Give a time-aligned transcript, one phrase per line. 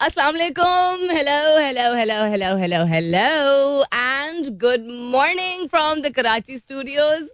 [0.00, 1.10] Assalamu alaikum.
[1.14, 3.84] Hello, hello, hello, hello, hello, hello.
[3.92, 7.26] And good morning from the Karachi studios.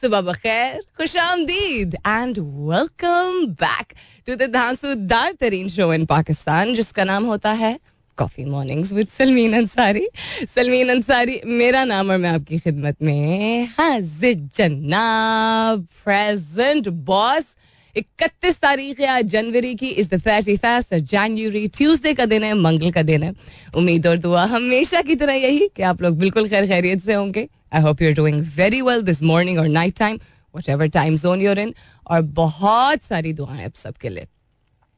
[0.00, 3.92] सुबह बखैर खुश आमदीद and welcome back
[4.26, 7.78] to the धांसूदार तरीन show in Pakistan जिसका नाम होता है
[8.18, 10.06] coffee mornings with Salmeen Ansari
[10.54, 17.54] Salmeen Ansari मेरा नाम और मैं आपकी खिदमत में हाजिर जनाब प्रेजेंट बॉस
[17.96, 22.90] इकतीस तारीख आज जनवरी की is the thirty first January Tuesday का दिन है, मंगल
[22.92, 23.32] का दिन है।
[23.74, 27.48] उम्मीद और दुआ हमेशा की तरह यही कि आप लोग बिल्कुल खैर खैरियत से होंगे।
[27.72, 30.18] I hope you are doing very well this morning और night time
[30.68, 31.72] whatever time zone you're in
[32.10, 34.26] और बहुत सारी दुआएँ अब सबके लिए।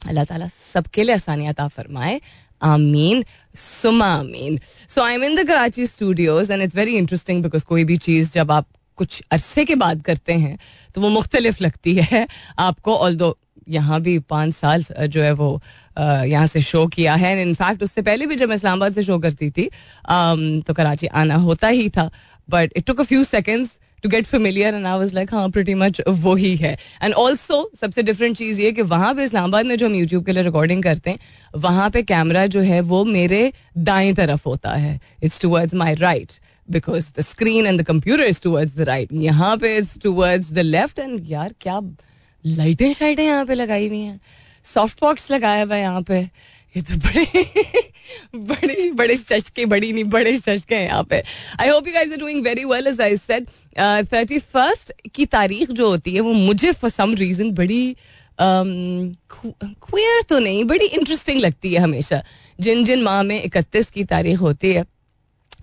[0.01, 2.21] अल्लाह ताला सबके लिए आसानियात फरमाए।
[2.63, 4.59] आमीन, सुमा आमीन।
[4.89, 8.33] So I am in the Karachi studios and it's very interesting because कोई भी चीज़
[8.33, 8.67] जब आप
[8.99, 10.59] कुछ अरसे के बाद करते हैं
[10.95, 12.27] तो वो मुख्तलिफ़ लगती है।
[12.61, 13.37] आपको ऑल दो
[13.69, 15.51] यहाँ भी पाँच साल जो है वो
[15.99, 19.19] यहाँ से शो किया है। एंड इनफैक्ट उससे पहले भी जब मैं इस्लामाबाद से शो
[19.19, 19.69] करती थी
[20.63, 22.11] तो कराची आना होता ही था।
[22.49, 25.75] But it took a few seconds to get familiar and I was like हाँ प्रिटी
[25.75, 29.77] मच वो ही है। एंड ऑल्सो सबसे डिफरेंट चीज़ ये कि वहाँ पे इस्लामाबाद में
[29.77, 31.19] जो हम यूट्यूब के लिए रिकॉर्डिंग करते हैं,
[31.55, 36.33] वहाँ पे कैमरा जो है वो मेरे दाएँ तरफ़ होता है। It's towards my right
[36.71, 40.59] because the screen and the computer is towards the right यहाँ पे is towards the
[40.59, 41.81] left and यार क्या
[42.45, 44.21] लाइटें शाइटें यहाँ पे लगाई हुई हैं।
[44.67, 46.19] सॉफ्ट बॉक्स लगाया हुआ है यहाँ पे।
[46.75, 47.27] ये तो बड़े
[48.37, 51.23] बड़े बड़े चशके बड़ी नहीं बड़े चशके हैं यहाँ पे।
[51.61, 53.47] I hope you guys are doing very well as I said
[54.13, 57.97] thirty first की तारीख जो होती है वो मुझे फॉर सम रीजन बड़ी
[58.41, 62.23] क्वियर um, तो नहीं बड़ी इंटरेस्टिंग लगती है हमेशा।
[62.61, 64.85] जिन जिन माह में इकतीस की तारीख होती है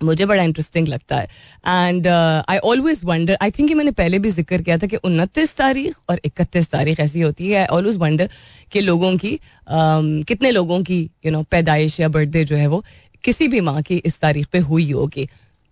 [0.02, 1.28] मुझे बड़ा इंटरेस्टिंग लगता है।
[1.66, 5.96] And I always wonder I think मैंने पहले भी ज़िक्र किया था कि उनतीस तारीख
[6.10, 8.30] और इकतीस तारीख ऐसी होती है। आई ऑलवेज वंडर
[8.72, 12.84] कि लोगों की um, कितने लोगों की यू नो पैदाइश या बर्थडे जो है वो
[13.24, 15.28] किसी भी माँ की इस तारीख पे हुई होगी।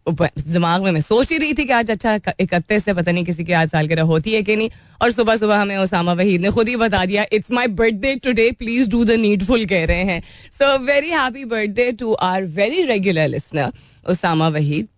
[0.07, 3.45] दिमाग में मैं सोच ही रही थी कि आज अच्छा इकतीस से पता नहीं किसी
[3.45, 4.71] की आज साल गिरह होती है कि नहीं।
[5.03, 8.51] और सुबह सुबह हमें उसामा वहीद ने खुद ही बता दिया it's my birthday today
[8.59, 10.21] please do the needful कह रहे हैं।
[10.59, 13.73] So very happy birthday to our very regular listener
[14.07, 14.89] Usama Waheed.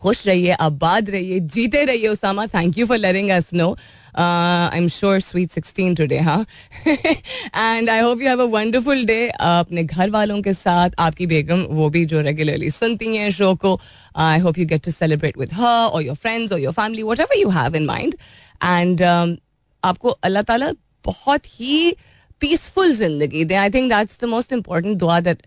[0.00, 2.46] खुश रहिए आबाद रहिए, जीते रहिए Usama.
[2.46, 3.76] Thank you for letting us know
[4.16, 6.44] I am sure sweet sixteen today हाँ।
[6.86, 11.62] And I hope you have a wonderful day अपने घर वालों के साथ, आपकी बेगम,
[11.70, 13.78] वो भी जो रेगुलरली सुनती हैं शो को
[14.16, 17.38] I hope you get to celebrate with her और योर फ्रेंड्स और your family whatever
[17.40, 18.14] you have in mind
[18.64, 19.02] and
[19.82, 20.70] आपको अल्लाह ताला
[21.04, 21.96] बहुत ही
[22.40, 25.42] पीसफुल ज़िंदगी दे। I think that's the most important दुआ that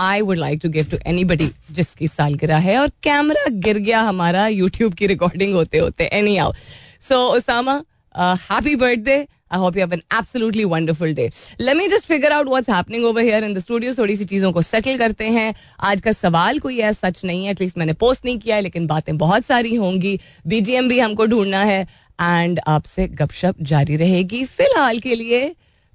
[0.00, 4.46] I would like to give to anybody जिसकी सालगिरह है और कैमरा गिर गया हमारा
[4.48, 6.04] यूट्यूब की रिकॉर्डिंग होते होते
[6.36, 6.52] anyhow
[7.08, 7.82] so Usama
[8.14, 11.24] happy birthday I hope you have an absolutely wonderful day.
[11.66, 13.94] Let me just figure out what's happening over here in the studio.
[13.98, 15.54] थोड़ी सी चीज़ों को सेटल करते हैं.
[15.88, 17.50] आज का सवाल कोई है सच नहीं है.
[17.50, 20.18] एटलीस्ट मैंने पोस्ट नहीं किया है, लेकिन बातें बहुत सारी होंगी.
[20.46, 21.80] बीजीएम भी हमको ढूंढना है.
[22.20, 24.44] एंड आपसे गपशप जारी रहेगी.
[24.44, 25.48] फ़िलहाल के लिए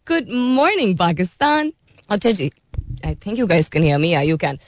[0.07, 1.71] गुड मॉर्निंग पाकिस्तान
[2.09, 2.51] अच्छा जी
[3.05, 4.59] I think you guys can hear me you can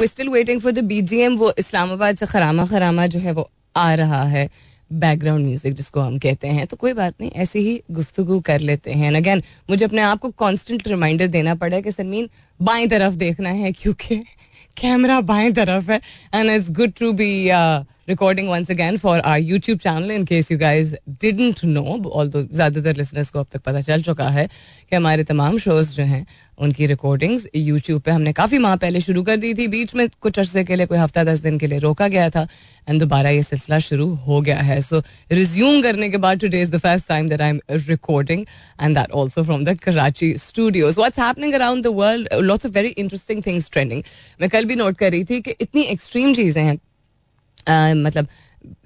[0.00, 3.94] we still waiting for the BGM वो इस्लामाबाद से खरामा खरामा जो है वो आ
[3.94, 4.48] रहा है।
[4.90, 8.92] बैकग्राउंड म्यूज़िक जिसको हम कहते हैं। तो कोई बात नहीं, ऐसे ही गुफ्तगु कर लेते
[8.92, 12.28] हैं। अगेन मुझे अपने आप को कॉन्स्टेंट रिमाइंडर देना पड़ा कि सरमीन
[12.60, 14.16] बाएँ तरफ़ देखना है, क्योंकि
[14.80, 16.00] कैमरा बाएँ तरफ़ है।
[16.34, 17.48] And it's good to be
[18.08, 21.82] recording once again for our YouTube channel in case you guys didn't know
[22.28, 26.02] although ज़्यादातर लिसनर्स को अब तक पता चल चुका है कि हमारे तमाम शोज़ जो
[26.04, 26.26] हैं,
[26.58, 30.38] उनकी रिकॉर्डिंग्स यूट्यूब पे हमने काफ़ी माह पहले शुरू कर दी थी। बीच में कुछ
[30.38, 32.46] अर्से के लिए, कोई हफ़्ता, दस दिन के लिए रोका गया था
[32.88, 36.70] एंड दोबारा ये सिलसिला शुरू हो गया है। सो रिज्यूम करने के बाद today is
[36.70, 38.44] the first time that I am recording
[38.80, 42.88] and that also from the Karachi studios what's happening around the world lots of very
[42.88, 44.02] interesting things trending
[44.40, 46.78] मैं कल भी नोट कर रही थी कि इतनी एक्सट्रीम चीज़ें हैं
[47.68, 48.26] मतलब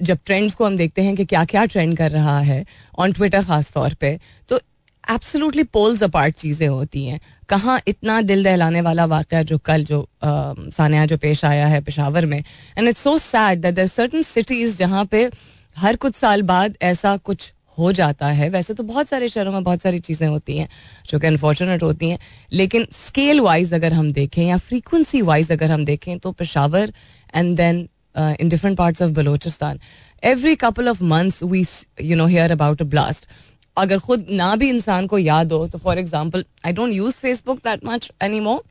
[0.03, 2.65] जब ट्रेंड्स को हम देखते हैं कि क्या क्या ट्रेंड कर रहा है
[2.99, 4.19] ऑन ट्विटर खास तौर पे
[4.49, 4.61] तो
[5.05, 10.07] एब्सोल्युटली पोल्स अपार्ट चीज़ें होती हैं। कहाँ इतना दिल दहलाने वाला वाक़ जो कल जो
[10.25, 14.77] सानिया जो पेश आया है पेशावर में। And it's so sad that there certain cities
[14.79, 15.29] जहाँ पे
[15.77, 19.63] हर कुछ साल बाद ऐसा कुछ हो जाता है। वैसे तो बहुत सारे शहरों में
[19.65, 20.69] बहुत सारी चीज़ें होती हैं
[21.09, 22.19] जो कि अनफॉर्चुनेट होती हैं।
[22.53, 26.93] लेकिन स्केल वाइज अगर हम देखें या फ्रीक्वेंसी वाइज अगर हम देखें तो Peshawar
[27.35, 27.89] and then
[28.19, 29.79] in different parts of Balochistan
[30.23, 31.65] every couple of months we
[32.03, 33.29] you know hear about a blast
[33.77, 37.59] अगर खुद ना भी इंसान को याद हो तो for example I don't use Facebook
[37.65, 38.63] that much any more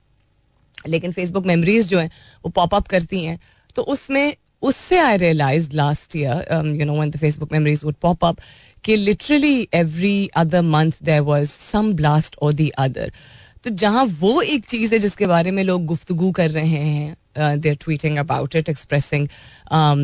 [0.87, 2.09] लेकिन फेसबुक मेमोरीज जो हैं
[2.45, 3.39] वो पॉप अप करती हैं
[3.75, 8.25] तो उसमें उससे I realize last year you know when the Facebook memories would pop
[8.25, 8.39] up
[8.83, 13.11] कि literally every other month there was some blast और दी अदर
[13.63, 17.77] तो जहाँ वो एक चीज़ है जिसके बारे में लोग गुफ्तगु कर रहे हैं they're
[17.81, 19.27] tweeting about it expressing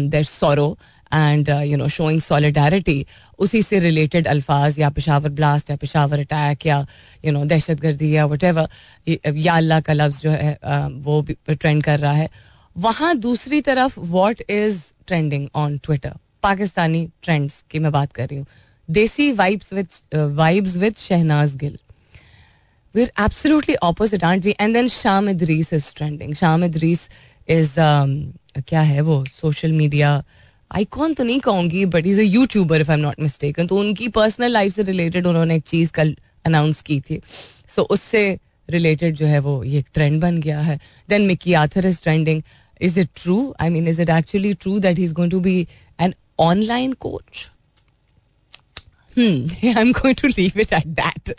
[0.09, 0.77] their sorrow
[1.13, 3.05] and you know showing solidarity
[3.39, 6.85] उसी से रिलेटेड अल्फाज या पेशावर ब्लास्ट या पेशावर अटैक या
[7.25, 8.67] यू नो दहशत गर्दी या वट एवर
[9.37, 12.29] या अल्लाह का लफ्ज़ जो है uh, वो भी ट्रेंड कर रहा है।
[12.75, 16.13] वहाँ दूसरी तरफ़ what is trending on Twitter
[16.43, 18.45] Pakistani trends की मैं बात कर रही हूँ।
[18.89, 19.87] Desi vibes with
[20.35, 21.77] vibes with Shehnaaz Gill
[22.95, 24.55] we're absolutely opposite aren't we?
[24.59, 26.33] And then Sham Idris is trending.
[26.33, 27.09] Sham Idris
[27.47, 28.33] is um,
[28.67, 29.23] क्या है वो?
[29.41, 30.23] सोशल मीडिया
[30.71, 34.07] आइकॉन तो नहीं कहूँगी but is a YouTuber if I am not mistaken तो उनकी
[34.07, 37.19] personal life से related उन्होंने एक चीज़ कल अनाउंस की थी.
[37.67, 40.79] सो so, उससे रिलेटेड जो है वो ये ट्रेंड बन गया है.
[41.09, 42.41] Then Mickey Arthur is trending
[42.81, 45.59] is it true I mean is it actually true that he is going to be
[45.99, 47.47] an online coach
[49.15, 51.31] Hmm, I'm going to leave it at that.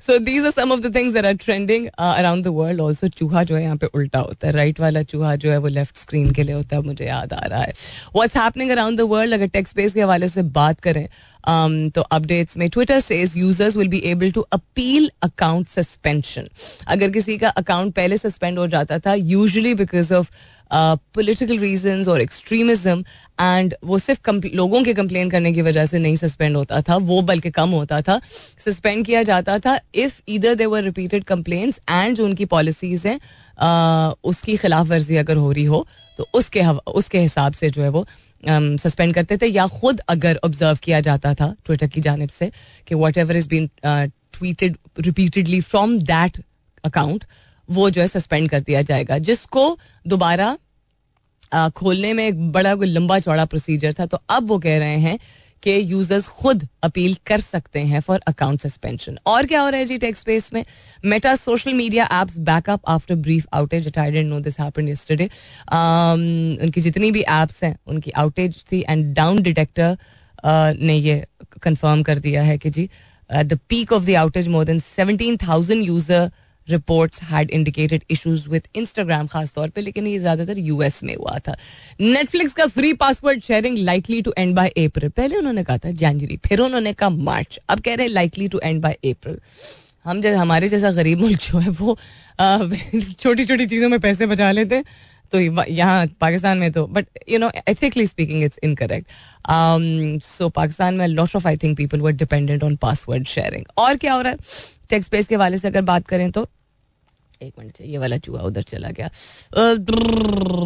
[0.00, 2.80] So these are some of the things that are trending uh, around the world.
[2.80, 5.68] Also, चूहा जो है यहाँ पे उल्टा होता है right वाला चूहा जो है वो
[5.68, 7.72] लेफ़्ट स्क्रीन के लिए होता है मुझे याद आ रहा है
[8.16, 11.06] what's happening around the world अगर टेक्स्ट स्पेस के हवाले से बात करें
[11.48, 16.48] um, तो अपडेट्स में Twitter says users will be able to appeal account suspension
[16.88, 20.30] अगर किसी का अकाउंट पहले सस्पेंड हो जाता था usually because of
[20.74, 23.04] political reason और एक्सट्रीमिज्म
[23.40, 27.20] एंड वो सिर्फ़ लोगों के कंप्लेन करने की वजह से नहीं सस्पेंड होता था वो
[27.22, 28.20] बल्कि कम होता था।
[28.58, 33.18] सस्पेंड किया जाता था if either they were repeated complain and जो उनकी पॉलिसीज़ हैं
[33.18, 35.86] uh, उसकी खिलाफ वर्जी अगर हो रही हो
[36.18, 36.62] तो उसके
[36.94, 38.06] उसके हिसाब से जो है वो
[38.42, 42.50] सस्पेंड um, करते थे या खुद अगर ऑब्ज़र्व किया जाता था ट्विटर की जानब से
[42.88, 46.38] कि whatever is been tweeted repeatedly from that
[46.84, 47.24] account
[47.72, 50.56] वो जो है सस्पेंड कर दिया जाएगा, जिसको दोबारा
[51.76, 55.18] खोलने में एक बड़ा कोई लंबा चौड़ा प्रोसीजर था तो अब वो कह रहे हैं
[55.62, 59.86] कि यूज़र्स खुद अपील कर सकते हैं फॉर अकाउंट सस्पेंशन और क्या हो रहा है
[59.86, 60.64] जी टेक्स स्पेस में?
[61.04, 65.24] Meta social media apps back up after brief outage I didn't know this happened yesterday
[66.64, 69.96] उनकी जितनी भी एप्स हैं, उनकी आउटेज थी एंड डाउन डिटेक्टर
[70.80, 71.24] ने ये
[71.62, 72.88] कंफर्म कर दिया है कि जी
[73.30, 76.30] the peak of the outage more than seventeen thousand user
[76.68, 81.38] reports had indicated issues with Instagram खास तौर पे, लेकिन ये ज़्यादातर यूएस में हुआ
[81.38, 81.56] था।
[82.00, 86.36] नेटफ्लिक्स का free password sharing likely to end by April पहले उन्होंने कहा था जनवरी
[86.46, 89.38] फिर उन्होंने कहा मार्च अब कह रहे हैं likely to end by April
[90.04, 91.96] हम जैसे, हमारे जैसा गरीब मुल्क जो है, वो
[93.20, 94.84] छोटी छोटी चीज़ों में पैसे बचा लेते हैं।
[95.32, 101.06] तो यहाँ पाकिस्तान में तो but you know ethically speaking it's incorrect so Pakistan में
[101.08, 104.38] lot of I think people were dependent on password sharing और क्या हो रहा है?
[104.92, 106.46] टेक्स स्पेस के हवाले से अगर बात करें तो।
[107.42, 109.08] एक मिनट, ये वाला चूहा उधर चला गया।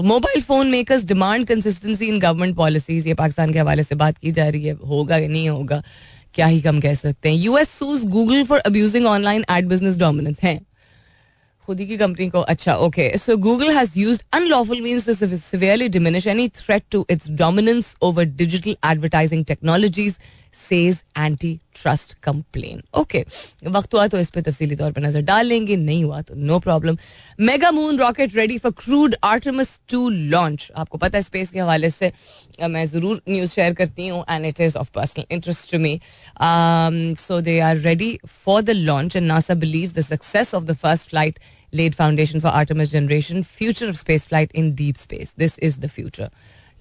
[0.04, 4.32] Mobile phone makers demand consistency in government policies ये पाकिस्तान के हवाले से बात की
[4.32, 5.82] जा रही है, होगा या नहीं होगा,
[6.34, 10.42] क्या ही कम कह सकते हैं। US sues Google for abusing online ad business dominance
[10.42, 10.58] है।
[11.68, 15.88] खुद ही की कंपनी को अच्छा okay so Google has used unlawful means to severely
[15.88, 20.14] diminish any threat to its dominance over digital advertising technologies
[20.58, 23.24] says anti trust complain okay
[23.68, 26.58] वक्त हुआ तो इस पर तफसीली तौर पर नज़र डाल लेंगे नहीं हुआ तो no
[26.58, 26.96] problem
[27.40, 31.90] mega moon rocket ready for crewed Artemis two launch आपको पता है स्पेस के हवाले
[31.90, 32.12] से
[32.68, 35.98] मैं ज़रूर न्यूज़ शेयर करती हूँ and it is of personal interest to me
[37.18, 41.08] so they are ready for the launch and NASA believe the success of the first
[41.08, 41.38] flight
[41.72, 45.32] laid foundation for Artemis generation, future of space flight in deep space.
[45.32, 46.30] This is the future.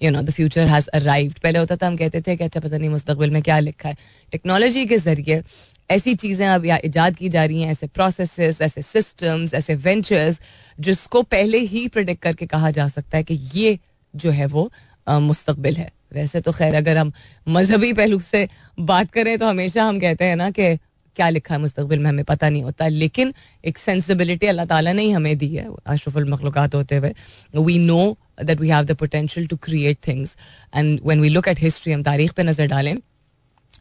[0.00, 2.78] You know the future has arrived पहले होता था, हम कहते थे कि अच्छा पता
[2.78, 3.96] नहीं मुस्तबिल में क्या लिखा है।
[4.32, 5.42] टेक्नोलॉजी के ज़रिए
[5.90, 10.40] ऐसी चीज़ें अब या ईजाद की जा रही हैं, ऐसे प्रोसेस ऐसे सिस्टम्स ऐसे वेंचर्स
[10.78, 13.78] जिसको पहले ही प्रिडिक्ट करके कहा जा सकता है कि ये
[14.14, 14.70] जो है वो
[15.08, 17.12] मुस्तबिल है। वैसे तो खैर, अगर हम
[17.48, 18.46] मजहबी पहलू से
[18.80, 20.76] बात करें तो हमेशा हम कहते हैं ना कि
[21.16, 23.32] क्या लिखा है मुस्तबिल में हमें पता नहीं होता, लेकिन
[23.64, 27.12] एक सेंसिबिलिटी अल्लाह ताला ने ही हमें दी है, अशरफुल मखलूक़ात होते हुए।
[27.56, 30.36] We know that we have the potential to create things
[30.74, 32.96] and when we look at history हम तारीख पे नज़र डालें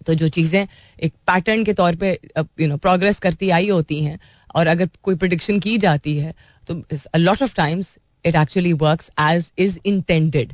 [0.08, 0.66] तो जो चीज़ें
[1.00, 4.20] एक पैटर्न के तौर पे यू नो प्रोग्रेस करती आई होती हैं,
[4.56, 6.34] और अगर कोई प्रडिक्शन की जाती है
[6.68, 6.82] तो
[7.18, 10.54] lot of times it actually work as is intended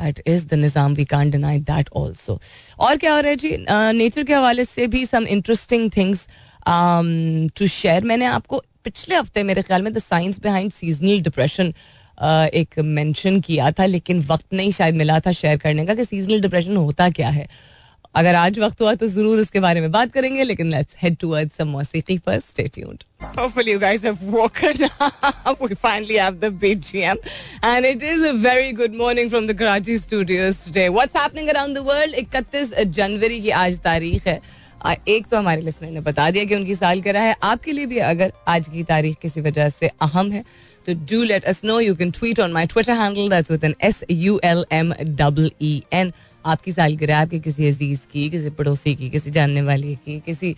[0.00, 2.40] that is the Nizam we can deny that also
[2.80, 3.56] और क्या हो रहा है जी?
[3.98, 6.26] नेचर के हवाले से भी some interesting things
[7.56, 11.72] to share मैंने आपको पिछले हफ़्ते मेरे ख्याल में the science behind seasonal depression
[12.54, 16.40] एक मेंशन किया था, लेकिन वक्त नहीं शायद मिला था शेयर करने का कि सीजनल
[16.40, 17.46] डिप्रेशन होता क्या है।
[18.14, 21.56] अगर आज वक्त हुआ तो ज़रूर उसके बारे में बात करेंगे, लेकिन let's head towards
[21.56, 25.60] some more city first stay tuned Hopefully you guys have woken up.
[25.60, 27.20] We finally have the BGM.
[27.62, 30.86] And it is a very good morning from the Karachi studios today.
[30.90, 32.16] What's happening around the world?
[32.16, 34.40] 31 जनवरी की आज तारीख है
[35.08, 37.98] एक तो हमारे listener ने बता दिया कि उनकी साल करा है आपके लिए भी
[37.98, 40.44] अगर आज की तारीख किसी वजह से अहम है
[40.86, 43.74] तो do let us know you can tweet on my Twitter handle that's with N
[43.82, 46.12] S U L M double E N
[46.44, 50.54] आपकी साल गिरा आपके किसी अज़ीज़ की, किसी पड़ोसी की, किसी जानने वाले की, किसी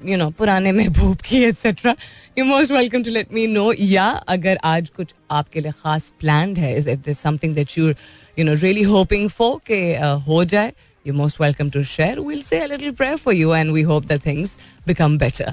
[0.00, 1.94] यू नो पुराने महबूब की etcetera
[2.38, 6.54] you most welcome to let me know या अगर आज कुछ आपके लिए खास प्लान
[6.56, 9.80] है is if this something that you you know really hoping for के
[10.28, 10.72] हो जाए
[11.06, 14.24] you most welcome to share will say little prayer for you and we hope that
[14.26, 14.56] things
[14.86, 15.52] become better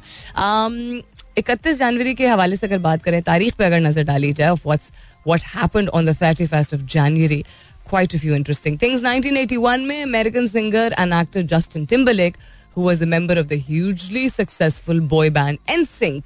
[1.38, 4.62] इकतीस जनवरी के हवाले से अगर बात करें, तारीख पे अगर नज़र डाली जाए of
[4.65, 4.91] what's
[5.27, 7.43] what happened on the thirty first of January
[7.85, 9.02] quite a few interesting things.
[9.02, 12.37] 1981 में American singer and actor Justin Timberlake,
[12.75, 16.25] who was a member of the hugely successful boy band NSYNC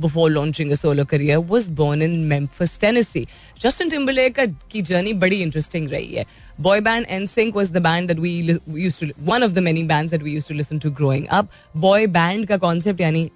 [0.00, 3.26] before launching a solo career, was born in Memphis, Tennessee.
[3.58, 4.38] Justin Timberlake
[4.70, 6.24] की journey बड़ी interesting रही है.
[6.58, 9.82] Boy band NSYNC was the band that we, we used to one of the many
[9.84, 11.48] bands that we used to listen to growing up.
[11.74, 13.30] Boy band का concept यानी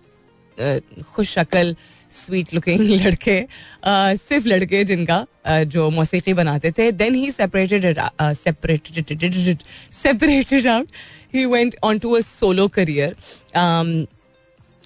[1.14, 1.76] खुश शक्ल
[2.11, 3.39] sweet looking लड़के
[3.85, 5.25] सिर्फ़ लड़के जिनका
[5.65, 9.57] जो मौसीकी बनाते थे। Then he separated separated
[10.03, 10.87] separated out
[11.35, 13.15] he went on to a solo career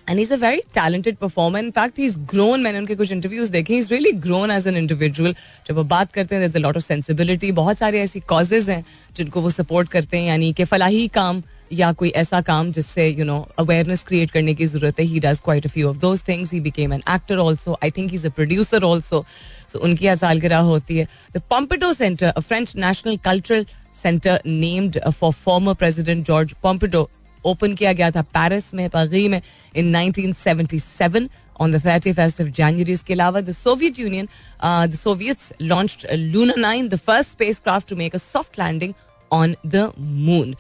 [0.10, 3.51] and is a very talented performer in fact he is grown मैंने उनके कुछ इंटरव्यूज़
[3.51, 5.36] देखे is really grown as an individual
[5.67, 8.84] जब वो बात करते हैं lot of sensibility बहुत सारी ऐसी कॉजेज हैं
[9.17, 11.41] जिनको वो सपोर्ट करते हैं, यानी कि फलाही काम
[11.74, 15.05] या कोई ऐसा काम जिससे यू नो अवेयरनेस क्रिएट करने की ज़रूरत है?
[15.05, 18.13] He does quite a few of those things he became an actor also I think
[18.13, 19.25] is a producer also
[19.74, 23.65] so उनकी आज गिरा होती है। The Pompidou centre a French national cultural
[24.03, 27.10] centre named for former president Georges Pompidou
[27.45, 29.41] open किया गया था Paris में पगी में
[29.75, 31.29] in 1977
[31.62, 32.89] on the 31st of January.
[32.89, 34.27] इसके अलावा the Soviet Union,
[34.63, 38.93] uh, the Soviets launched Luna 9, the first spacecraft to make a soft landing
[39.36, 40.56] on the moon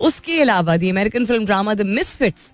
[0.00, 2.52] उसके अलावा the American film drama the Misfits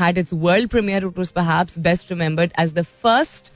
[0.00, 3.52] had its world premiere it was perhaps best remembered as the first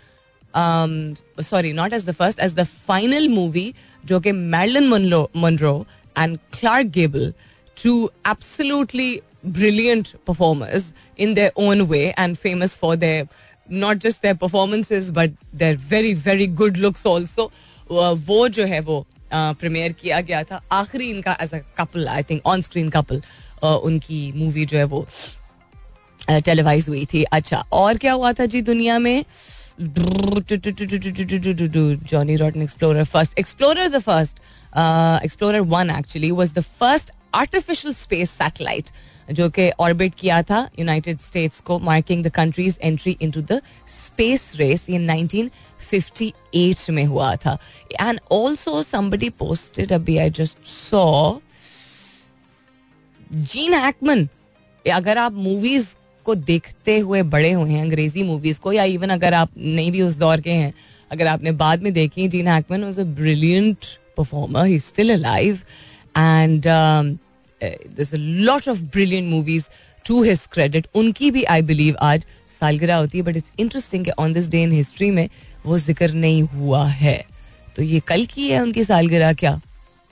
[1.45, 3.73] sorry not as the first as the final movie
[4.05, 4.89] जो कि Marilyn
[5.37, 5.75] Monroe
[6.17, 7.33] and Clark Gable
[7.77, 7.95] two
[8.29, 13.27] absolutely brilliant performers in the own way and famous for the
[13.69, 17.51] not just their performances but their very very good looks also
[17.91, 22.47] वो जो है वो premiere किया गया था। आखिरी इनका as a couple I think
[22.47, 23.23] on screen couple
[23.63, 25.07] उनकी मूवी जो है वो
[26.29, 29.25] टेलीवाइज हुई थी। अच्छा और क्या हुआ था जी दुनिया में?
[32.11, 34.39] Johnny Rotten explorer first explorer the first
[35.25, 38.91] explorer one actually was the first artificial space satellite
[39.33, 44.53] जो कि ऑर्बिट किया था यूनाइटेड स्टेट्स को marking the country's entry into the space
[44.57, 45.01] race in
[45.93, 47.59] 1958 में हुआ था।
[48.01, 51.33] एंड ऑल्सो समबडी पोस्टेड अभी I just saw
[53.31, 54.29] Gene Hackman
[54.85, 55.95] अगर आप मूवीज़
[56.27, 60.03] को देखते हुए बड़े हुए हैं, अंग्रेज़ी मूवीज़ को, या इवन अगर आप नहीं भी
[60.03, 60.73] उस दौर के हैं,
[61.11, 63.85] अगर आपने बाद में देखी Gene Hackman was a brilliant
[64.17, 65.59] performer he still alive
[66.19, 66.63] and
[67.97, 69.65] this lot of brilliant movies
[70.07, 72.25] to his credit उनकी भी आई बिलीव आज
[72.61, 75.29] सालगिरह होती है but it's interesting on this day in history में
[75.67, 77.25] वो ज़िक्र नहीं हुआ है।
[77.77, 79.61] तो ये कल की है उनकी सालगिरह क्या?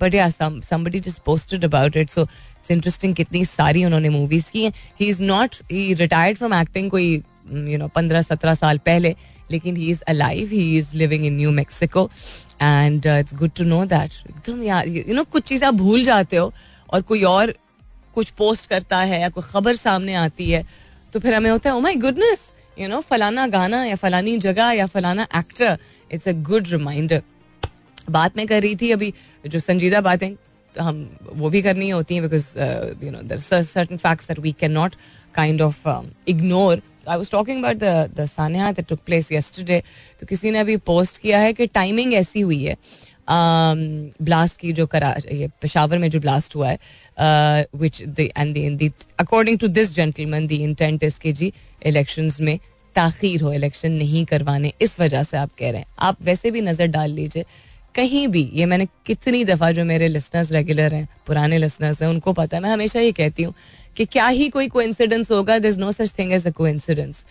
[0.00, 4.64] बट या somebody just posted about it so it's interesting कितनी सारी उन्होंने मूवीज़ की
[4.64, 7.12] हैं। He is not he retired from acting कोई
[7.48, 9.14] यू नो पंद्रह, सत्रह साल पहले,
[9.50, 12.10] लेकिन he is alive he is living in New Mexico
[12.62, 16.36] and it's good to know that एकदम यार यू नो कुछ चीज़ें आप भूल जाते
[16.36, 16.52] हो,
[16.92, 17.54] और कोई और
[18.14, 20.64] कुछ पोस्ट करता है या कोई खबर सामने आती है
[21.12, 22.40] तो फिर हमें होता है oh my goodness
[22.78, 25.78] you know फलाना गाना या फलानी जगह या फलाना actor
[26.11, 27.23] it's a good reminder
[28.11, 29.12] बात में कर रही थी अभी
[29.44, 30.35] जो संजीदा बातें
[30.75, 32.47] तो हम वो भी करनी होती हैं because
[33.04, 34.94] you know there certain facts that we can not
[35.35, 35.88] kind of
[36.28, 38.28] ignore I was talking about the
[38.76, 39.82] that took place yesterday
[40.20, 42.76] तो किसी ने अभी पोस्ट किया है कि टाइमिंग ऐसी हुई है
[43.30, 48.02] ब्लास्ट um, की जो करा ये पेशावर में जो ब्लास्ट हुआ है which
[48.37, 51.52] and according to this gentleman the intent इसके जी
[51.87, 52.58] इलेक्शंस में
[52.97, 56.61] ताखीर हो इलेक्शन नहीं करवाने इस वजह से आप कह रहे हैं। आप वैसे भी
[56.61, 57.44] नज़र डाल लीजिए
[57.94, 62.32] कहीं भी ये मैंने कितनी दफ़ा जो मेरे लिसनर्स रेगुलर हैं पुराने लिसनर्स हैं उनको
[62.32, 63.54] पता है मैं हमेशा ये कहती हूँ
[63.97, 67.25] कि क्या ही कोई कोइंसिडेंस होगा this no such thing as a coincidence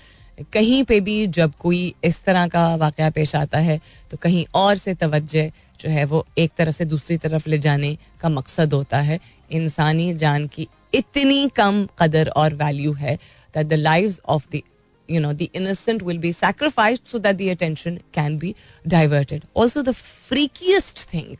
[0.53, 3.79] कहीं पे भी जब कोई इस तरह का वाक़ पेश आता है
[4.11, 7.97] तो कहीं और से तवज्जो जो है वो एक तरफ़ से दूसरी तरफ़ ले जाने
[8.21, 9.19] का मकसद होता है।
[9.51, 13.15] इंसानी जान की इतनी कम कदर और वैल्यू है
[13.55, 14.61] that the live of the
[15.09, 18.53] you know the innocent will be sacrifice so that the attention can be
[18.85, 21.35] diverted also the freakiest thing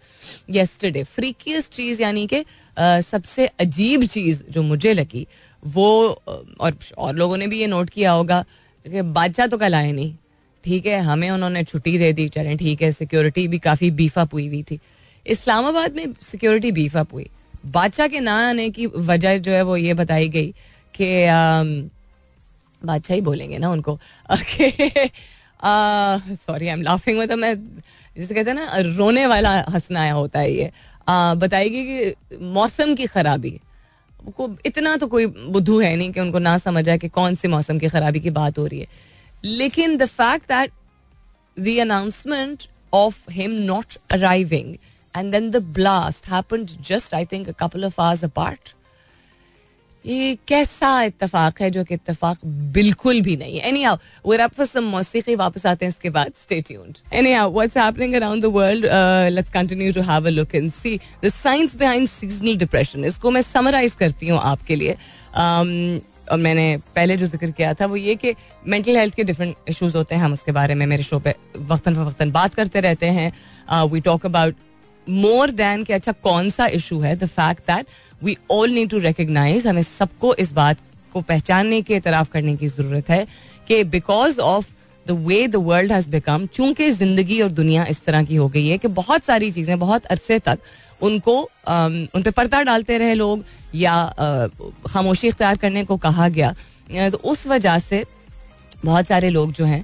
[0.56, 2.44] yesterday freakiest चीज़ यानी कि
[3.03, 5.25] सबसे अजीब चीज़ जो मुझे लगी,
[5.63, 6.22] वो
[6.60, 8.44] और और लोगों ने भी ये नोट किया होगा
[8.86, 10.13] कि बादशाह तो कल आए नहीं।
[10.64, 14.48] ठीक है, हमें उन्होंने छुट्टी दे दी, चलें ठीक है सिक्योरिटी भी काफ़ी बीफअप हुई
[14.48, 14.80] हुई थी।
[15.26, 17.30] इस्लामाबाद में सिक्योरिटी बीफअप हुई।
[17.68, 20.48] बादशाह के ना आने की वजह जो है वो ये बताई गई
[20.94, 21.08] कि
[22.82, 24.00] बादशाह ही बोलेंगे ना उनको।
[26.36, 27.54] सॉरी आई एम लाफिंग मतलब मैं
[28.16, 30.72] जैसे कहते हैं ना, रोने वाला हंसना होता है ये।
[31.10, 33.60] बताई गई कि मौसम की खराबी।
[34.36, 37.78] को इतना तो कोई बुद्धू है नहीं कि उनको ना समझा कि कौन से मौसम
[37.80, 38.88] की खराबी की बात हो रही है।
[39.44, 40.72] लेकिन the fact that
[41.58, 42.63] the announcement
[42.94, 44.75] of him not arriving
[45.13, 48.74] and then the blast happened just I think couple of hours apart
[50.06, 54.65] ये कैसा इत्तेफाक है जो कि इत्तेफाक बिल्कुल भी नहीं है। Anyhow we're up for
[54.65, 56.98] some मौसीकी वापस आते हैं इसके बाद। Stay tuned
[57.34, 58.86] anyhow what's happening around the world
[59.34, 63.41] let's continue to have a look and see the science behind seasonal depression इसको मैं
[63.41, 64.96] समराइज करती हूँ आपके लिए।
[65.38, 66.65] Um, और मैंने
[66.96, 68.34] पहले जो ज़िक्र किया था वो ये कि
[68.67, 71.96] मेंटल हेल्थ के डिफरेंट इश्यूज़ होते हैं हम उसके बारे में, मेरे शो पे वक्तन
[71.96, 73.31] फवक्तन बात करते रहते हैं।
[73.91, 74.55] We talk about
[75.07, 77.15] more than कि अच्छा कौन सा इशू है?
[77.15, 77.86] The fact that
[78.22, 80.77] we all need to recognise हमें सबको इस बात
[81.13, 83.25] को पहचानने के, इतराफ़ करने की ज़रूरत है
[83.67, 84.65] कि because of
[85.05, 88.67] the way the world has become चूँकि ज़िंदगी और दुनिया इस तरह की हो गई
[88.67, 90.60] है कि बहुत सारी चीज़ें बहुत अरसे तक
[91.01, 93.44] उनको उन पर पर्दा डालते रहे लोग
[93.75, 93.96] या
[94.88, 96.54] खामोशी इख्तियार करने को कहा गया।
[97.10, 98.04] तो उस वजह से
[98.86, 99.84] बहुत सारे लोग जो हैं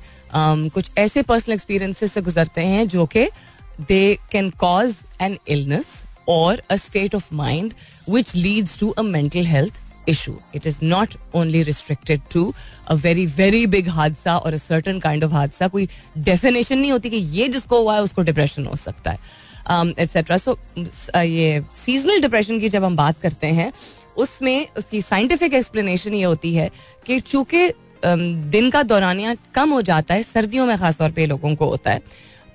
[0.69, 3.27] कुछ ऐसे पर्सनल एक्सपीरियंसेस से गुजरते हैं जो कि
[3.81, 7.73] they can cause an illness और a state of mind
[8.09, 12.53] which leads to a mental health issue it is not only restricted to
[12.87, 17.09] a very very big हादसा और अ सर्टन काइंड ऑफ़ हादसा कोई डेफिनेशन नहीं होती
[17.09, 19.19] कि ये जिसको हुआ है, उसको डिप्रेशन हो सकता है।
[19.69, 20.57] एट्सेट्रा सो
[21.15, 23.71] ये सीजनल डिप्रेशन की जब हम बात करते हैं,
[24.17, 26.69] उसमें उसकी साइंटिफिक एक्सप्लेनेशन ये होती है
[27.05, 27.71] कि चूँकि
[28.05, 32.01] दिन का दौरानिया कम हो जाता है, सर्दियों में खासतौर पे लोगों को होता है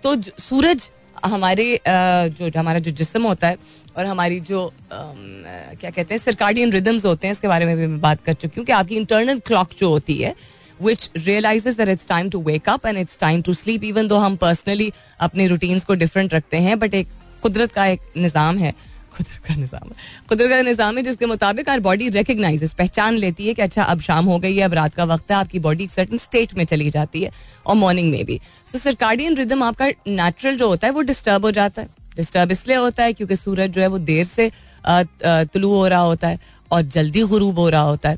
[0.04, 0.88] तो सूरज
[1.24, 3.56] हमारे जो, हमारा जो जिसम होता है
[3.96, 8.00] और हमारी जो क्या कहते हैं सरकाडियन रिदम्स होते हैं, इसके बारे में भी मैं
[8.00, 10.34] बात कर चुकी हूँ कि आपकी इंटरनल क्लॉक जो होती है
[10.82, 14.16] which realise that it's time to wake up and it's time to sleep even though
[14.18, 17.08] हम पर्सनली अपने रूटीन्स को डिफरेंट रखते हैं बट एक
[17.42, 18.74] कुदरत का एक निज़ाम है।
[19.10, 19.90] कुदरत का निज़ाम।
[20.28, 24.00] कुदरत का निज़ाम है जिसके मुताबिक आर बॉडी रिकग्नाइज पहचान लेती है कि अच्छा अब
[24.00, 26.64] शाम हो गई है, अब रात का वक्त है, आपकी बॉडी एक सर्टन स्टेट में
[26.64, 27.30] चली जाती है,
[27.66, 28.40] और मॉर्निंग में भी।
[28.72, 32.76] सो सरकार्डियन रिदम आपका नेचुरल जो होता है, वो डिस्टर्ब हो जाता है। डिस्टर्ब इसलिए
[32.76, 34.50] होता है क्योंकि सूरज जो है, वो देर से
[34.84, 36.38] तुलू हो रहा होता है
[36.70, 38.16] और जल्दी गुरूब हो रहा होता है।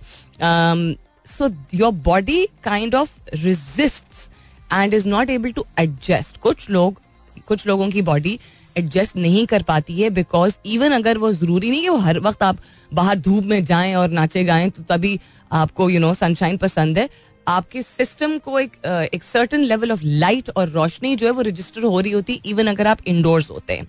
[1.30, 4.28] So your body kind of resist
[4.72, 7.00] and is not able to adjust कुछ लोग,
[7.46, 8.38] कुछ लोगों की बॉडी
[8.76, 12.42] एडजस्ट नहीं कर पाती है बिकॉज़ इवन अगर वो ज़रूरी नहीं कि वो हर वक्त
[12.42, 12.58] आप
[12.92, 15.18] बाहर धूप में जाएँ और नाचे गाएँ तो तभी
[15.52, 17.08] आपको यू नो सनशाइन पसंद है।
[17.46, 18.72] आपके सिस्टम को एक
[19.14, 22.50] एक सर्टन लेवल ऑफ़ लाइट और रोशनी जो है वो रजिस्टर हो रही होती है
[22.50, 23.88] इवन अगर आप इंडोर्स होते हैं।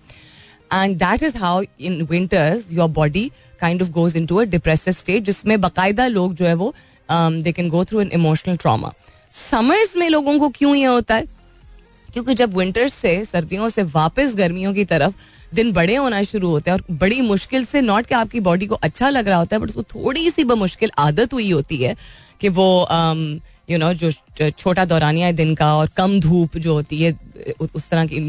[0.74, 4.94] And that is how in winters your body kind of goes in to a depressive
[4.94, 6.74] state जिसमें बाकायदा लोग जो है वो
[7.12, 8.94] they can go through an emotional trauma
[9.32, 11.26] summers में लोगों को क्यों ये होता है?
[12.14, 15.14] क्योंकि जब विंटर से सर्दियों से वापस गर्मियों की तरफ़
[15.56, 18.76] दिन बड़े होना शुरू होते हैं और बड़ी मुश्किल से नॉट कि आपकी बॉडी को
[18.76, 21.96] अच्छा लग रहा होता है बट उसको थोड़ी सी मुश्किल आदत हुई होती है
[22.42, 22.88] कि वो
[23.70, 27.20] यू um, नो जो छोटा दौरानिया है दिन का और कम धूप जो होती है
[27.76, 28.20] उस तरह की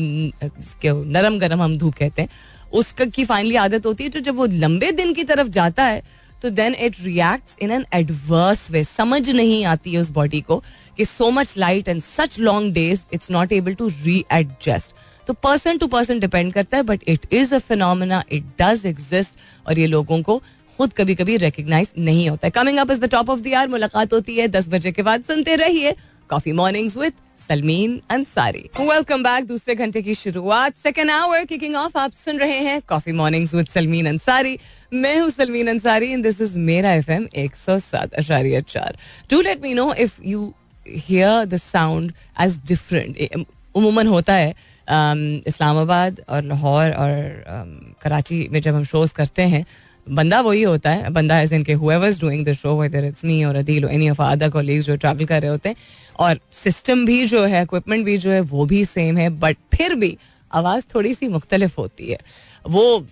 [0.84, 2.28] नरम गरम हम धूप कहते हैं
[2.72, 6.02] उसका फाइनली आदत होती है जो जब वो लंबे दिन की तरफ़ जाता है
[6.42, 10.62] तो then it react in an adverse way समझ नहीं आती है उस बॉडी को
[10.96, 13.88] कि so much light and such long days it's not able to
[14.32, 14.94] readjust
[15.26, 19.36] तो पर्सन टू पर्सन डिपेंड करता है but it is a phenomena it does exist
[19.68, 20.42] और ये लोगों को
[20.78, 23.68] खुद कभी कभी रिकग्नाइज नहीं होता है। Coming up is the top of the hour
[23.68, 25.94] मुलाकात होती है, दस बजे के बाद सुनते रहिए
[26.30, 28.68] coffee mornings with Salmeen Ansari.
[28.80, 33.12] Welcome back दूसरे घंटे की शुरुआत। सेकेंड आवर किकिंग ऑफ़ आप सुन रहे हैं coffee
[33.12, 34.58] mornings with Salmeen Ansari.
[34.94, 38.96] मैं हूँ Salmeen Ansari and this is मेरा एफ़ एम एक सौ सात अशारिया चार
[39.30, 40.52] to let me know if you
[40.86, 47.14] hear the sound as different उमूमन होता है um, इस्लामाबाद और लाहौर और
[47.46, 49.64] um, कराची में जब हम शोज़ करते हैं
[50.06, 53.56] बंदा वही होता है। बंदा एज इनके whoever's doing the show whether it's me और
[53.56, 55.76] Adeel any of other colleagues जो ट्रैवल कर रहे होते हैं
[56.16, 59.94] और सिस्टम भी जो है इक्विपमेंट भी जो है, वो भी सेम है बट फिर
[59.94, 60.16] भी
[60.50, 62.18] आवाज़ थोड़ी सी मुख्तलिफ़ होती है।
[62.66, 63.06] वो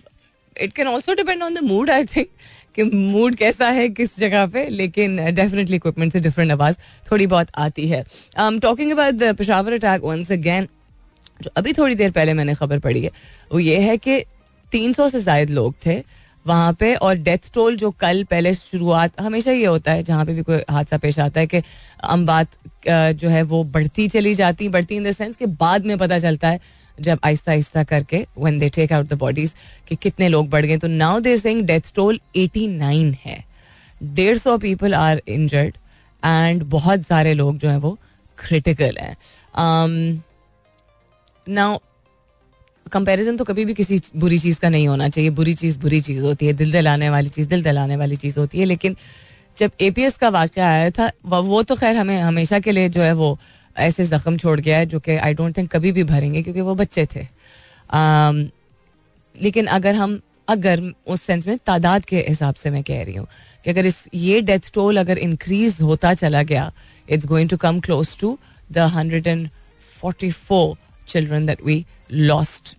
[0.55, 2.27] it can also depend on the mood I think
[2.75, 6.75] कि मूड कैसा है, किस जगह पे, लेकिन डेफिनेटली इक्विपमेंट से डिफरेंट आवाज़
[7.11, 8.03] थोड़ी बहुत आती है।
[8.37, 10.67] Talking about the Peshawar attack once again
[11.41, 13.11] जो अभी थोड़ी देर पहले मैंने खबर पढ़ी है,
[13.51, 14.19] वो ये है कि
[14.71, 16.01] तीन सौ से जायद लोग थे
[16.45, 20.33] वहाँ पे, और डेथ टोल जो कल पहले शुरुआत, हमेशा ये होता है, जहाँ पे
[20.33, 21.61] भी कोई हादसा पेश आता है कि
[22.05, 22.47] हम बात
[22.87, 26.49] जो है वो बढ़ती चली जाती बढ़ती इन द सेंस कि बाद में पता चलता
[26.49, 26.59] है
[27.01, 29.53] जब आहिस्ता आहिस्ता करके when they take out the bodies
[29.87, 33.45] कि कितने लोग बढ़ गए। तो now they're saying death toll 89 है।
[34.03, 35.77] डेढ़ सौ पीपल आर इंजर्ड
[36.25, 37.97] एंड बहुत सारे लोग जो है वो
[38.37, 39.15] क्रिटिकल हैं।
[41.49, 41.83] नाउ um,
[42.91, 46.23] कंपैरिजन तो कभी भी किसी बुरी चीज़ का नहीं होना चाहिए। बुरी चीज़ बुरी चीज़
[46.25, 48.95] होती है दिल दिलाने वाली चीज़ दिल दिलाने वाली चीज़ होती है लेकिन
[49.57, 53.13] जब एपीएस का वाक़ आया था वो तो खैर हमें हमेशा के लिए जो है
[53.13, 53.37] वो
[53.77, 56.75] ऐसे जख्म छोड़ गया है जो कि आई डोंट थिंक कभी भी भरेंगे क्योंकि वो
[56.75, 58.51] बच्चे थे। um,
[59.35, 63.27] लेकिन अगर हम अगर उस सेंस में तादाद के हिसाब से मैं कह रही हूँ
[63.65, 66.71] कि अगर इस ये डेथ टोल अगर इंक्रीज होता चला गया
[67.09, 68.37] it's going to come close to
[68.71, 69.47] the hundred and
[70.01, 70.75] forty four
[71.07, 72.75] children that we lost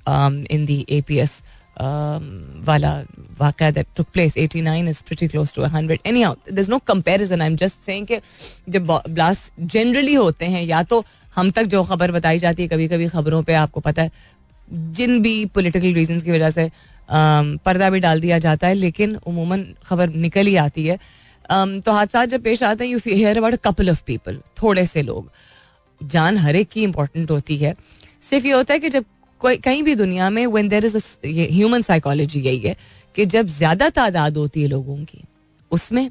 [0.51, 1.43] in the A P S
[1.77, 2.93] वाला
[3.39, 7.57] वाक़ that took place 89 is pretty close to 100 any is no I am
[7.57, 8.07] just saying
[8.69, 11.05] जब blast generally होते हैं, या तो
[11.35, 14.11] हम तक जो खबर बताई जाती है कभी कभी खबरों पे आपको पता है,
[14.69, 16.71] जिन भी पॉलिटिकल रीजन की वजह से
[17.11, 20.99] पर्दा भी डाल दिया जाता है, लेकिन उमूमन खबर निकल ही आती है।
[21.81, 25.31] तो हादसा जब पेश आते हैं you hear about couple of people थोड़े से लोग।
[26.01, 27.75] जान हर एक की इंपॉर्टेंट होती है।
[28.23, 29.05] सिर्फ़ ये होता है कि जब
[29.45, 32.77] कहीं भी दुनिया में when there is human psychology यही है
[33.15, 35.25] कि जब ज़्यादा तादाद होती है लोगों की
[35.71, 36.11] उसमें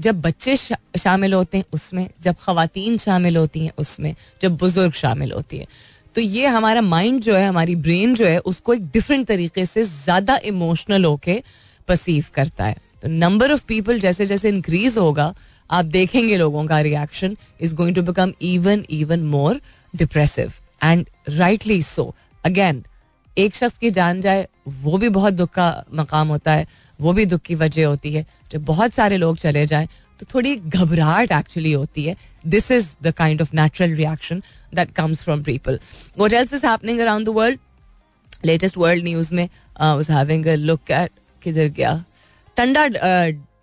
[0.00, 4.92] जब बच्चे शा, शामिल होते हैं उसमें जब खातन शामिल होती हैं उसमें जब बुज़ुर्ग
[4.92, 5.66] शामिल होती है
[6.14, 9.82] तो ये हमारा माइंड जो है हमारी ब्रेन जो है उसको एक डिफरेंट तरीके से
[9.82, 11.42] ज़्यादा इमोशनल होके
[11.88, 15.34] परसीव करता है। तो नंबर ऑफ़ पीपल जैसे जैसे इंक्रीज होगा
[15.70, 19.60] आप देखेंगे लोगों का reaction is going to become even even more
[19.96, 20.52] depressive
[20.84, 22.84] and rightly so again
[23.36, 26.66] एक शख्स की जान जाए, वो भी बहुत दुख का मकाम होता है,
[26.98, 29.88] वो भी दुख की वजह होती है। जब बहुत सारे लोग चले जाएँ
[30.20, 34.42] तो थोड़ी घबराहट एक्चुअली होती है। This is the kind of natural reaction
[34.74, 35.78] that comes from people
[36.18, 37.58] what else is happening around the world
[38.44, 39.48] latest world news में
[40.10, 41.10] हैविंग अ लुक एट
[41.42, 42.04] किधर गया?
[42.56, 42.86] टंडा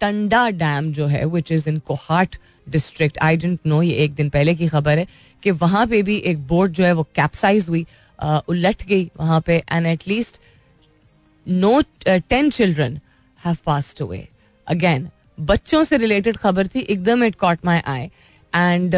[0.01, 2.35] टंडा डैम जो है which is in Kohat
[2.67, 5.07] district I don't know ये एक दिन पहले की खबर है
[5.43, 7.85] कि वहाँ पे भी एक बोट जो है, वो कैप्साइज हुई।
[8.19, 10.39] उलट गई वहाँ पे and at least
[11.47, 12.99] no ten children
[13.39, 14.27] have passed away
[14.67, 15.07] again
[15.39, 18.09] बच्चों से रिलेटेड खबर थी, एकदम it caught my eye
[18.53, 18.95] and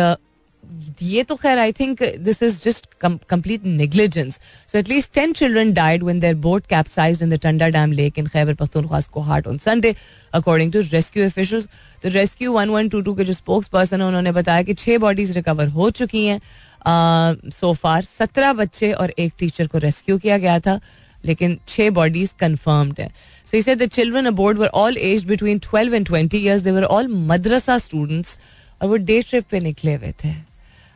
[1.01, 4.39] ये तो खैर I think this is just complete negligence
[4.71, 8.27] so at least ten children died when their boat capsized in the Tanda dam lake in
[8.27, 9.95] Khyber Pakhtunkhwa Kohat on Sunday
[10.33, 11.67] according to rescue officials
[12.03, 14.97] तो rescue one one two two के जो spokes person है, उन्होंने बताया कि छह
[14.97, 16.39] bodies recover हो चुकी हैं।
[16.87, 20.79] सो फार सत्रह बच्चे और एक टीचर को रेस्क्यू किया गया था,
[21.23, 23.07] लेकिन छह बॉडीज कंफर्म्ड है।
[23.47, 26.83] सो इसे the children aboard were all age between twelve and twenty years they were
[26.85, 28.37] all madrasa students
[28.81, 30.33] और वो डे ट्रिप पे निकले हुए थे।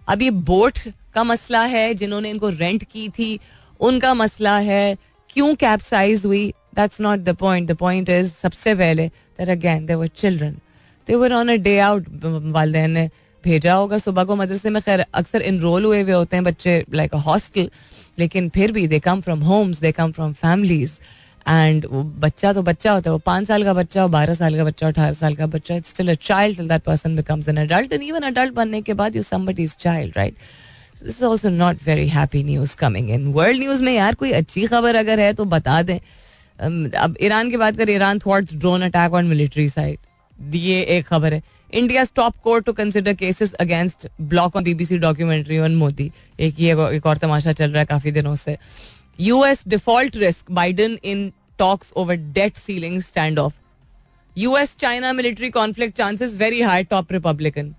[0.07, 0.79] अब ये बोट
[1.13, 3.39] का मसला है, जिन्होंने इनको रेंट की थी,
[3.79, 4.97] उनका मसला है,
[5.29, 6.53] क्यों कैप्साइज हुई?
[6.75, 10.57] That's not the point the point is सबसे पहले that again they were children
[11.07, 13.09] they were on a day out वालदेन ने
[13.43, 17.13] भेजा होगा। सुबह को मदरसे में खैर अक्सर इनरोल हुए हुए होते हैं बच्चे लाइक
[17.13, 17.69] अ हॉस्टल
[18.19, 20.91] लेकिन फिर भी they came from homes they came from families
[21.47, 21.85] and
[22.19, 24.87] बच्चा तो बच्चा होता है, वो पाँच साल का बच्चा हो बारह साल का बच्चा,
[24.87, 28.21] अठारह साल का बच्चा it's still a child that person becomes an adult and even
[28.23, 30.35] adult बनने के बाद you somebody is child right
[31.03, 34.65] this is also not very happy news coming in world news में यार कोई अच्छी
[34.67, 35.99] खबर अगर है तो बता दें।
[36.59, 41.33] अब ईरान की बात करें, Iran thwarts drone attack on military site ये एक खबर
[41.33, 41.41] है।
[41.73, 46.73] India top court to consider cases against block on BBC documentary on Modi एक ये
[46.95, 48.57] एक और तमाशा चल रहा है काफ़ी दिनों से।
[49.19, 53.53] US default risk Biden in talks over debt ceiling stand off
[54.35, 57.73] US China military conflict chances very high top Republican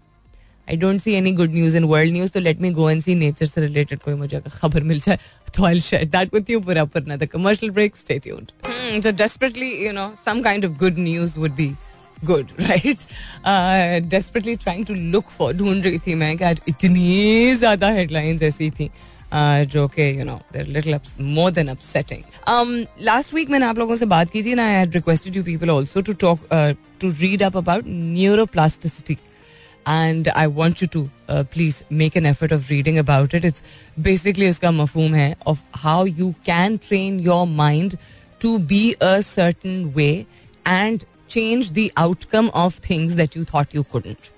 [0.71, 3.15] I don't see any good news in world news तो let me go and see
[3.15, 5.19] nature से related कोई मुझे अगर खबर मिल जाए
[5.57, 9.73] तो I share that with you पूरा पूरा the commercial break stay tuned so desperately
[9.87, 11.73] you know some kind of good news would be
[12.25, 12.99] good right
[14.09, 18.71] desperately trying to look for ढूंढ रही थी मैं कि आज इतनी ज़्यादा हेडलाइंस ऐसी
[18.71, 20.99] थी uh, जो कि you know little
[21.35, 22.23] more than upsetting
[23.03, 25.71] last week मैंने आप लोगों से बात की थी ना I had requested you people
[25.71, 26.49] also to talk
[27.01, 29.19] to read up about neuroplasticity
[29.87, 33.63] and I want you to please make an effort of reading about it it's
[34.01, 37.97] basically उसका मफहूम है of how you can train your mind
[38.41, 40.09] to be a certain way
[40.69, 44.33] and change the outcome of things that you thought you couldn't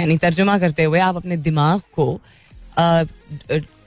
[0.00, 2.20] यानी तर्जुमा करते हुए आप अपने दिमाग को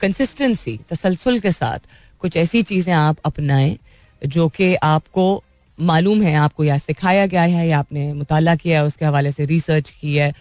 [0.02, 1.80] कंसिस्टेंसी तसलसल के साथ
[2.22, 3.78] कुछ ऐसी चीज़ें आप अपनाएँ
[4.22, 5.44] जो कि आपको
[5.78, 9.46] मालूम है, आपको या सिखाया गया है, या आपने मुताला किया है, उसके हवाले से
[9.46, 10.34] रिसर्च की है।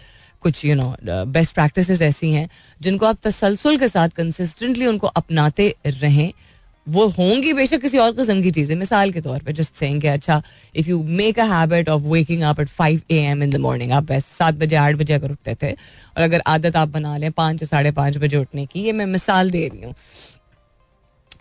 [0.43, 0.95] कुछ यू नो
[1.27, 2.49] बेस्ट प्रैक्टिस ऐसी हैं
[2.81, 6.33] जिनको आप तसलसल के साथ कंसिस्टेंटली उनको अपनाते रहें।
[6.91, 10.41] वो होंगी बेशक किसी और किस्म की चीज़ें, मिसाल के तौर पर जस्ट सेइंग अच्छा
[10.75, 13.93] if you make a habit of waking up at five A M in the morning
[13.93, 17.31] आप बस सात बजे, आठ बजे अगर उठते थे, और अगर आदत आप बना लें
[17.33, 19.95] पाँच साढ़े पाँच बजे उठने की, ये मैं मिसाल दे रही हूँ।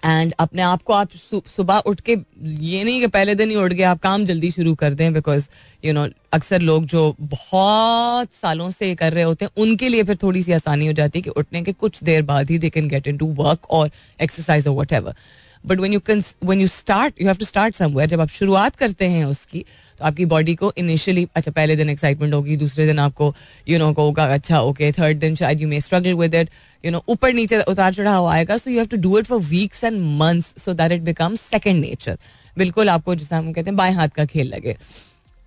[0.05, 1.09] एंड अपने आप को आप
[1.47, 4.73] सुबह उठ के, ये नहीं कि पहले दिन ही उठ गए, आप काम जल्दी शुरू
[4.75, 5.49] कर दें बिकॉज़
[5.85, 10.17] यू नो अक्सर लोग जो बहुत सालों से कर रहे होते हैं, उनके लिए फिर
[10.23, 12.87] थोड़ी सी आसानी हो जाती है कि उठने के कुछ देर बाद ही they can
[12.87, 15.15] get in to work और एक्सरसाइज और whatever
[15.63, 15.99] but when you
[16.43, 19.65] when you start you have to start somewhere जब आप शुरुआत करते हैं उसकी
[19.99, 23.33] तो आपकी बॉडी को इनिशियली अच्छा पहले दिन एक्साइटमेंट होगी, दूसरे दिन आपको
[23.69, 26.49] यू नो को होगा अच्छा ओके थर्ड दिन शायद you may struggle with it
[26.83, 29.83] you know ऊपर नीचे उतार चढ़ाव आएगा so you have to do it for weeks
[29.83, 32.17] and months so that it become second nature
[32.57, 34.75] बिल्कुल आपको जिसे हम कहते हैं, बाएँ हाथ का खेल लगे।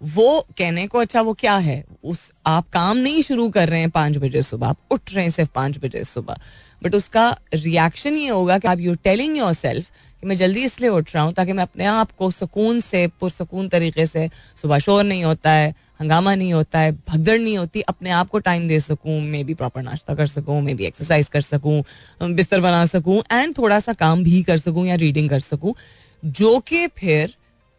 [0.01, 1.85] वो कहने को अच्छा वो क्या है?
[2.05, 5.31] उस, आप काम नहीं शुरू कर रहे हैं पाँच बजे सुबह, आप उठ रहे हैं
[5.31, 6.39] सिर्फ़ पाँच बजे सुबह।
[6.83, 9.91] बट उसका रिएक्शन ये होगा कि आप यू टेलिंग योर सेल्फ
[10.23, 13.69] कि मैं जल्दी इसलिए उठ रहा हूँ ताकि मैं अपने आप को सुकून से, पुरसकून
[13.69, 14.29] तरीके से
[14.63, 18.39] सुबह शोर नहीं होता है, हंगामा नहीं होता है, भगदड़ नहीं होती, अपने आप को
[18.39, 21.83] टाइम दे सकूँ मे भी प्रॉपर नाश्ता कर सकूँ मे भी एक्सरसाइज कर सकूँ,
[22.23, 25.75] बिस्तर बना सकूँ एंड थोड़ा सा काम भी कर सकूँ या रीडिंग कर सकूँ,
[26.23, 27.35] जो कि फिर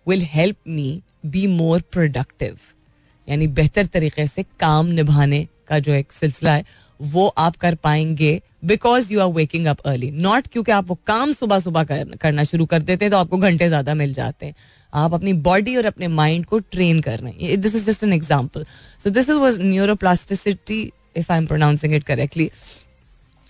[0.07, 2.57] will help me be more productive
[3.27, 6.65] यानी बेहतर तरीके से काम निभाने का जो एक सिलसिला है
[7.03, 11.31] वो आप कर पाएँगे because you are waking up early not क्योंकि आप वो काम
[11.33, 14.55] सुबह सुबह कर, करना शुरू कर देते हैं तो आपको घंटे ज़्यादा मिल जाते हैं।
[14.93, 18.13] आप अपनी बॉडी और अपने माइंड को ट्रेन कर रहे हैं। This is just an
[18.13, 18.65] example
[19.03, 20.81] so this is was neuroplasticity
[21.17, 22.49] if I am pronouncing it correctly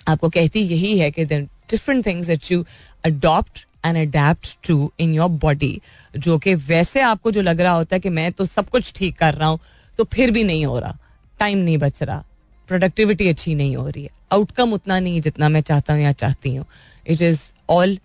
[0.08, 2.66] आपको कहती यही है कि different things that you
[3.06, 5.80] adopt and adapt to in your body
[6.18, 9.18] जो कि वैसे आपको जो लग रहा होता है कि मैं तो सब कुछ ठीक
[9.18, 9.60] कर रहा हूँ
[10.00, 10.98] तो फिर भी नहीं हो रहा।
[11.40, 12.24] टाइम नहीं बच रहा।
[12.70, 16.12] प्रोडक्टिविटी अच्छी नहीं हो रही है। आउटकम उतना नहीं है जितना मैं चाहता हूँ या
[16.14, 16.66] चाहती हूँ।
[17.06, 17.98] It is all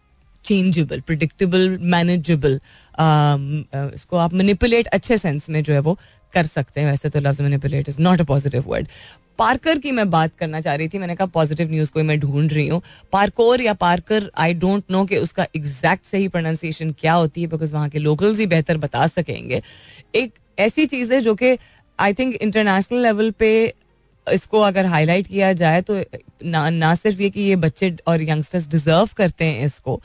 [0.44, 2.60] changeable predictable manageable
[3.94, 5.98] इसको आप मैनिपुलेट अच्छे सेंस में जो है वो
[6.32, 8.88] कर सकते हैं। वैसे तो लफ्ज manipulate is not a positive word
[9.38, 12.52] Parker की मैं बात करना चाह रही थी, मैंने कहा पॉजिटिव न्यूज़ को मैं ढूंढ
[12.52, 12.80] रही हूँ।
[13.12, 17.74] पार्कोर या पार्कर आई डोंट नो कि उसका एग्जैक्ट सही प्रोनाउंसिएशन क्या होती है बिकॉज़
[17.74, 19.62] वहाँ के लोकल्स ही बेहतर बता सकेंगे।
[20.14, 21.56] एक ऐसी चीज़ है जो कि
[21.98, 23.50] आई थिंक इंटरनेशनल लेवल पे
[24.30, 26.02] इसको अगर हाईलाइट किया जाए तो
[26.44, 30.00] ना ना सिर्फ़ ये कि ये बच्चे और यंगस्टर्स डिजर्व करते हैं इसको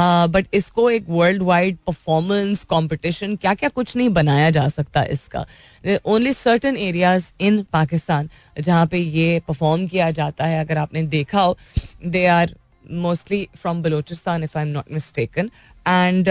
[0.00, 5.44] बट इसको एक वर्ल्ड वाइड परफॉर्मेंस कंपटीशन क्या क्या कुछ नहीं बनाया जा सकता इसका।
[6.06, 8.28] Only certain areas in Pakistan
[8.60, 11.56] जहाँ पे ये परफॉर्म किया जाता है अगर आपने देखा हो
[12.06, 12.54] they are
[13.06, 15.50] mostly from Balochistan if I am not mistaken
[15.88, 16.28] and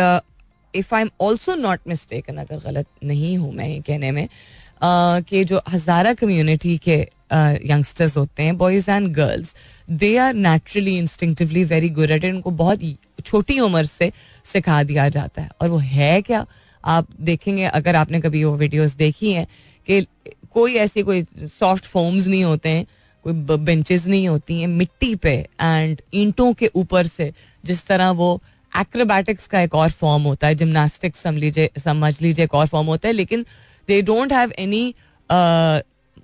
[0.74, 5.24] if I am also not mistaken अगर गलत नहीं हूँ मैं ये कहने में uh,
[5.30, 6.98] कि जो हज़ारा कम्यूनिटी के
[7.32, 9.56] यंगस्टर्स होते हैं boys and girls
[9.90, 12.82] they are naturally instinctively very good at उनको बहुत
[13.26, 14.12] छोटी उम्र से
[14.46, 16.46] सिखा दिया जाता है। और वो है क्या?
[16.84, 19.48] आप देखेंगे, अगर आपने कभी वो वीडियोस देखी हैं
[19.88, 20.06] कि
[20.54, 22.86] कोई ऐसी कोई सॉफ्ट फॉर्म्स नहीं होते हैं,
[23.26, 27.32] कोई बेंचेस नहीं होती हैं, मिट्टी पे एंड ईंटों के ऊपर से
[27.64, 28.40] जिस तरह वो
[28.72, 32.88] एक्रोबैटिक्स का एक और फॉर्म होता है जिमनास्टिक्स समझ लीजिए समझ लीजिए एक और फॉर्म
[32.88, 33.46] होता है, लेकिन
[33.88, 34.94] दे डोंट हैव एनी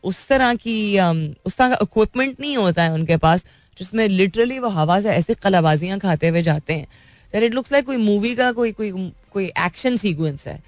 [0.03, 3.45] उस तरह की उस तरह का इक्विपमेंट नहीं होता है उनके पास,
[3.77, 6.87] जिसमें लिटरली वो हवा से ऐसे कलाबाजियाँ खाते हुए जाते हैं।
[7.33, 8.91] दैट इट लुक्स लाइक कोई मूवी का कोई कोई
[9.33, 10.59] कोई एक्शन सीक्वेंस है।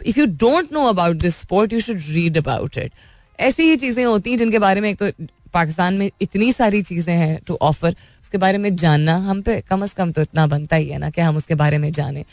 [0.00, 2.92] If you don't know about this sport you should read about it
[3.38, 5.10] ऐसी ही चीज़ें होती हैं जिनके बारे में एक तो
[5.54, 9.82] पाकिस्तान में इतनी सारी चीज़ें हैं टू ऑफ़र उसके बारे में जानना हम पे कम
[9.82, 12.24] अज कम तो इतना बनता ही है ना कि हम उसके बारे में जाने।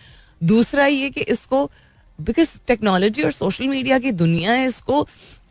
[0.42, 1.70] दूसरा ये कि इसको
[2.24, 5.06] बिकॉज़ टेक्नोलॉजी और सोशल मीडिया की दुनिया है इसको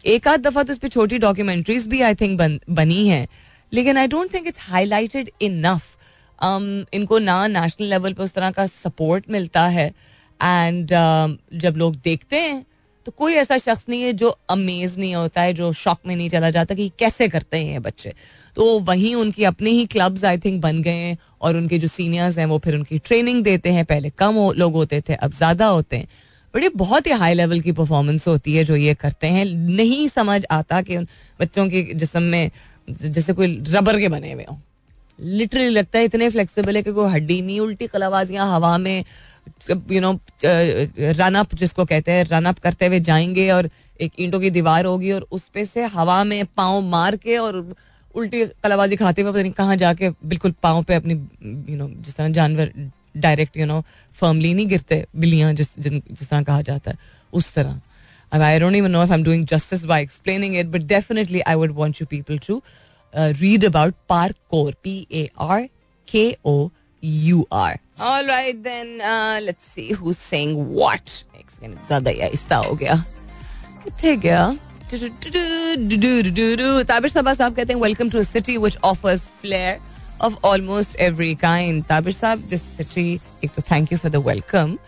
[0.07, 3.27] एक आध दफ़ा तो इस पर छोटी डॉक्यूमेंट्रीज भी आई थिंक बन, बनी है।
[3.73, 5.97] लेकिन I don't think it's highlighted enough
[6.95, 9.87] इनको ना नेशनल लेवल पर उस तरह का सपोर्ट मिलता है।
[10.41, 12.65] एंड uh, जब लोग देखते हैं
[13.07, 16.29] तो कोई ऐसा शख्स नहीं है जो अमेज नहीं होता है जो शॉक में नहीं
[16.31, 18.13] चला जाता कि कैसे करते हैं ये बच्चे।
[18.57, 22.39] तो वहीं उनकी अपने ही क्लब्स आई थिंक बन गए हैं। और उनके जो सीनियर्स
[22.39, 25.97] हैं वो फिर उनकी ट्रेनिंग देते हैं। पहले कम लोग होते थे अब ज़्यादा होते
[25.97, 26.09] हैं।
[26.55, 30.45] बड़ी, बहुत ही हाई लेवल की परफॉर्मेंस होती है जो ये करते हैं। नहीं समझ
[30.51, 31.07] आता कि उन
[31.41, 32.51] बच्चों के जिसम में,
[32.91, 34.59] जैसे कोई रबर के बने हुए हों।
[35.19, 39.05] लिटरली लगता है इतने फ्लेक्सिबल है कि कोई हड्डी नहीं, उल्टी कलाबाजियाँ हवा में
[39.91, 40.13] यू नो
[40.45, 43.69] रन अप जिसको कहते हैं रन अप करते हुए जाएँगे और
[44.01, 47.75] एक ईंटों की दीवार होगी और उस पे से हवा में पाँव मार के और
[48.15, 51.15] उल्टी कलाबाजी खाते हुए पता नहीं कहाँ जाके बिल्कुल पाँव पे अपनी
[51.73, 52.73] यू नो जिस तरह जानवर
[53.17, 53.83] डायरेक्ट यू नो
[54.21, 56.99] फर्मली नहीं गिरते बिल्लियाँ जिस जिन जिस तरह कहा जाता है
[57.33, 57.81] उस तरह
[58.33, 61.55] And I don't even know if I'm doing justice by explaining it, but definitely I
[61.55, 62.63] would want you people to
[63.15, 64.73] uh, read about parkour.
[64.83, 65.69] P A R
[66.09, 66.73] K O
[67.03, 67.77] U R.
[68.01, 70.57] All right, then uh, let's see who's saying.
[70.57, 72.97] एक second, ज़्यादा ही आहिस्ता हो गया
[73.85, 74.47] कितने गया
[76.85, 79.81] ताबिर साहब साहब कहते हैं welcome to city which offers flair
[80.22, 81.88] of almost every kind.
[81.88, 83.22] Tabir Saab, this city,
[83.54, 84.80] so thank you for the welcome.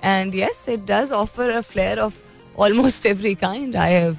[0.00, 2.22] And yes, it does offer a flair of
[2.56, 3.74] almost every kind.
[3.74, 4.18] I have.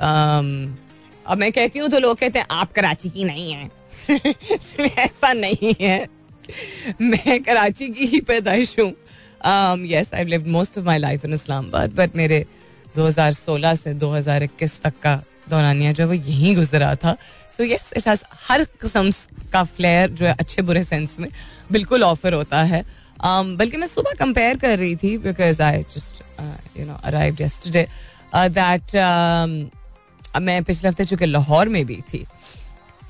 [0.00, 0.78] Um,
[1.26, 3.70] अब मैं कहती हूँ तो लोग कहते हैं आप कराची की नहीं है
[4.98, 5.98] ऐसा नहीं है
[7.00, 8.92] मैं कराची की ही पैदाइश हूँ
[9.86, 12.44] yes I live most of my life in Islamabad but मेरे
[12.96, 17.15] 2016 से 2021 तक का दौरानिया जो वो यहीं गुजरा था।
[17.57, 19.11] सो यस इट हैज़ हर किस्म
[19.51, 21.29] का फ्लेयर जो है अच्छे बुरे सेंस में
[21.71, 26.21] बिल्कुल ऑफ़र होता है। Um, बल्कि मैं सुबह कंपेयर कर रही थी because I just
[26.77, 27.87] you know arrive yesterday
[28.35, 28.95] that
[30.41, 32.25] मैं पिछले हफ़्ते चूँकि लाहौर में भी थी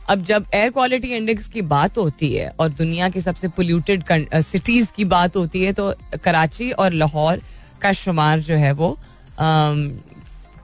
[0.09, 4.03] अब जब एयर क्वालिटी इंडेक्स की बात होती है और दुनिया की सबसे पोल्यूटेड
[4.35, 5.93] सिटीज़ की बात होती है तो
[6.23, 7.41] कराची और लाहौर
[7.81, 8.97] का शुमार जो है वो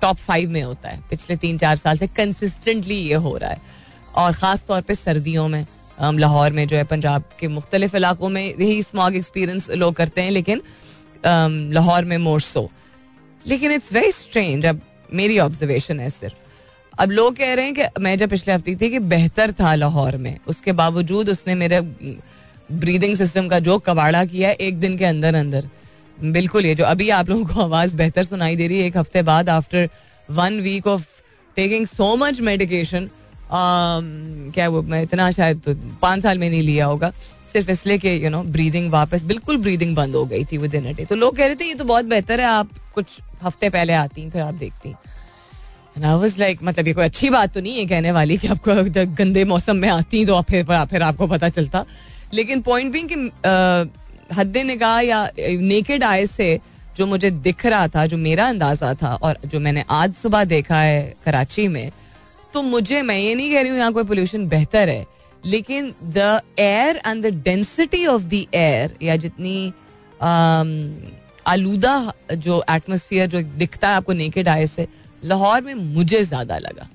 [0.02, 3.62] टॉप फाइव में होता है। पिछले तीन, चार साल से कंसिस्टेंटली ये हो रहा है।
[4.16, 5.66] और ख़ास तौर पे सर्दियों में
[6.00, 10.32] लाहौर में जो है, पंजाब के मुख्तलिफ़ इलाकों में यही स्मॉग एक्सपीरियंस लोग करते हैं,
[10.32, 10.62] लेकिन
[11.74, 12.70] लाहौर में मोर सो
[13.46, 14.82] लेकिन इट्स वेरी स्ट्रेंज अब
[15.14, 16.36] मेरी ऑब्जर्वेशन है सिर्फ़।
[16.94, 20.18] अब लोग कह रहे हैं कि, मैं जब पिछले हफ़्ते थी कि बेहतर था लाहौर
[20.18, 21.82] में। उसके बावजूद उसने मेरे
[22.72, 25.68] ब्रीदिंग सिस्टम का जो कबाड़ा किया एक दिन के अंदर अंदर
[26.24, 29.22] बिल्कुल, ये जो अभी आप लोगों को आवाज़ बेहतर सुनाई दे रही है, एक हफ़्ते
[29.24, 29.90] बाद after
[30.30, 31.06] one week of
[31.58, 33.10] taking so much medication
[33.52, 37.12] क्या वो, मैं इतना शायद तो पाँच साल में नहीं लिया होगा।
[37.54, 40.94] सिर्फ़ इसलिए कि यू नो ब्रीदिंग वापस, बिल्कुल ब्रीदिंग बंद हो गई थी विद इन
[40.94, 43.94] डे तो लोग कह रहे थे, ये तो बहुत बेहतर है, आप कुछ हफ़्ते पहले
[43.94, 44.96] आती फिर आप देखती
[46.38, 48.74] लाइक मतलब ये कोई अच्छी बात तो नहीं है कहने वाली कि आपको
[49.16, 51.86] गंदे मौसम में आती तो फिर फिर आपको पता चलता।
[52.34, 53.16] लेकिन पॉइंट भी कि
[54.30, 56.60] हद निगाह या नेकेड आय से
[56.98, 60.80] जो मुझे दिख रहा था, जो मेरा अंदाज़ा था और जो मैंने आज सुबह देखा
[60.80, 61.92] है कराची में
[62.54, 65.06] तो मुझे, मैं ये नहीं कह रही हूँ यहाँ कोई पोल्यूशन बेहतर है,
[65.44, 69.74] लेकिन the air and the density of the air या जितनी
[71.46, 74.88] आलूदा जो एटमोसफियर जो दिखता है आपको नेकेड आय से,
[75.24, 76.90] लाहौर में मुझे ज़्यादा लगा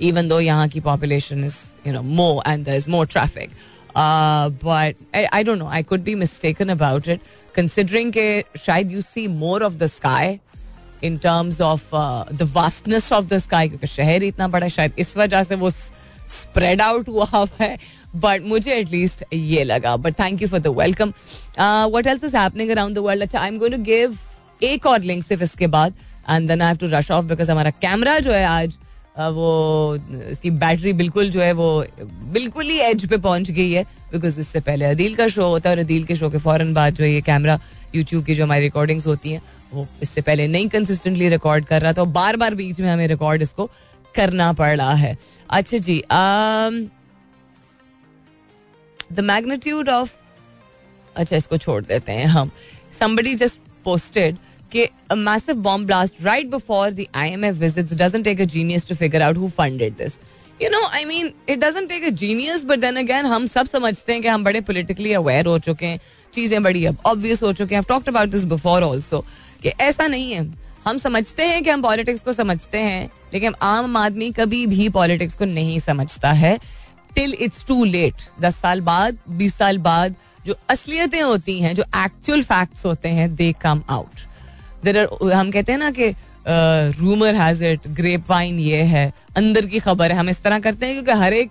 [0.00, 3.50] इवन दो यहाँ की population is you know more and is more traffic
[3.96, 5.68] Uh, but I, I don't know.
[5.68, 7.20] I could be mistaken about it,
[7.54, 10.40] considering that शायद you see more of the sky
[11.02, 15.16] in terms of uh, the vastness of the sky क्योंकि शहर इतना बड़ा शायद इस
[15.16, 17.76] वजह से वो स्प्रेड आउट हुआ है
[18.16, 21.12] बट मुझे एटलीस्ट ये लगा but thank you for the welcome
[21.94, 24.18] what else is happening around the world अच्छा I am going to give
[24.62, 25.94] एक और लिंक सिर्फ़ इसके बाद
[26.30, 28.76] and then I have to rush off because हमारा कैमरा जो है आज
[29.18, 29.96] वो
[30.30, 31.84] इसकी बैटरी बिल्कुल जो है वो,
[32.32, 35.76] बिल्कुल ही एज पे पहुँच गई है बिकॉज़ इससे पहले अदील का शो होता है
[35.76, 37.58] और अदील के शो के फ़ौरन बाद जो ये कैमरा
[37.94, 41.92] यूट्यूब की जो हमारी रिकॉर्डिंग्स होती हैं, वो इससे पहले नहीं कंसिस्टेंटली रिकॉर्ड कर रहा
[41.92, 43.70] था और बार बार बीच में हमें रिकॉर्ड इसको
[44.14, 45.16] करना पड़ रहा है।
[45.50, 46.02] अच्छा जी
[49.12, 50.10] द मैग्नीट्यूड ऑफ़
[51.16, 52.50] अच्छा इसको छोड़ देते हैं हम।
[52.98, 54.36] समबडी जस्ट posted
[54.76, 59.22] कि massive bomb blast right before the IMF visits doesn't take a genius to figure
[59.22, 60.18] out who funded this
[60.62, 64.12] you know I mean it doesn't take a genius but then again हम सब समझते
[64.12, 66.00] हैं कि हम बड़े politically aware हो चुके हैं,
[66.34, 69.24] चीज़ें बड़ी अब ऑब्वियस हो चुके हैं। I talked about this before also
[69.62, 70.46] कि ऐसा नहीं है।
[70.86, 75.34] हम समझते हैं कि हम पॉलिटिक्स को समझते हैं, लेकिन आम आदमी कभी भी पॉलिटिक्स
[75.34, 76.58] को नहीं समझता है।
[77.14, 80.14] टिल इट्स टू लेट दस साल बाद, बीस साल बाद,
[80.46, 84.25] जो असलियतें होती हैं, जो एक्चुअल फैक्ट्स होते हैं दे कम आउट
[84.88, 86.14] हम कहते हैं ना कि
[87.00, 90.86] rumour has it grapevine ये है, अंदर की खबर है। हम इस तरह करते
[90.86, 91.50] हैं क्योंकि हर एक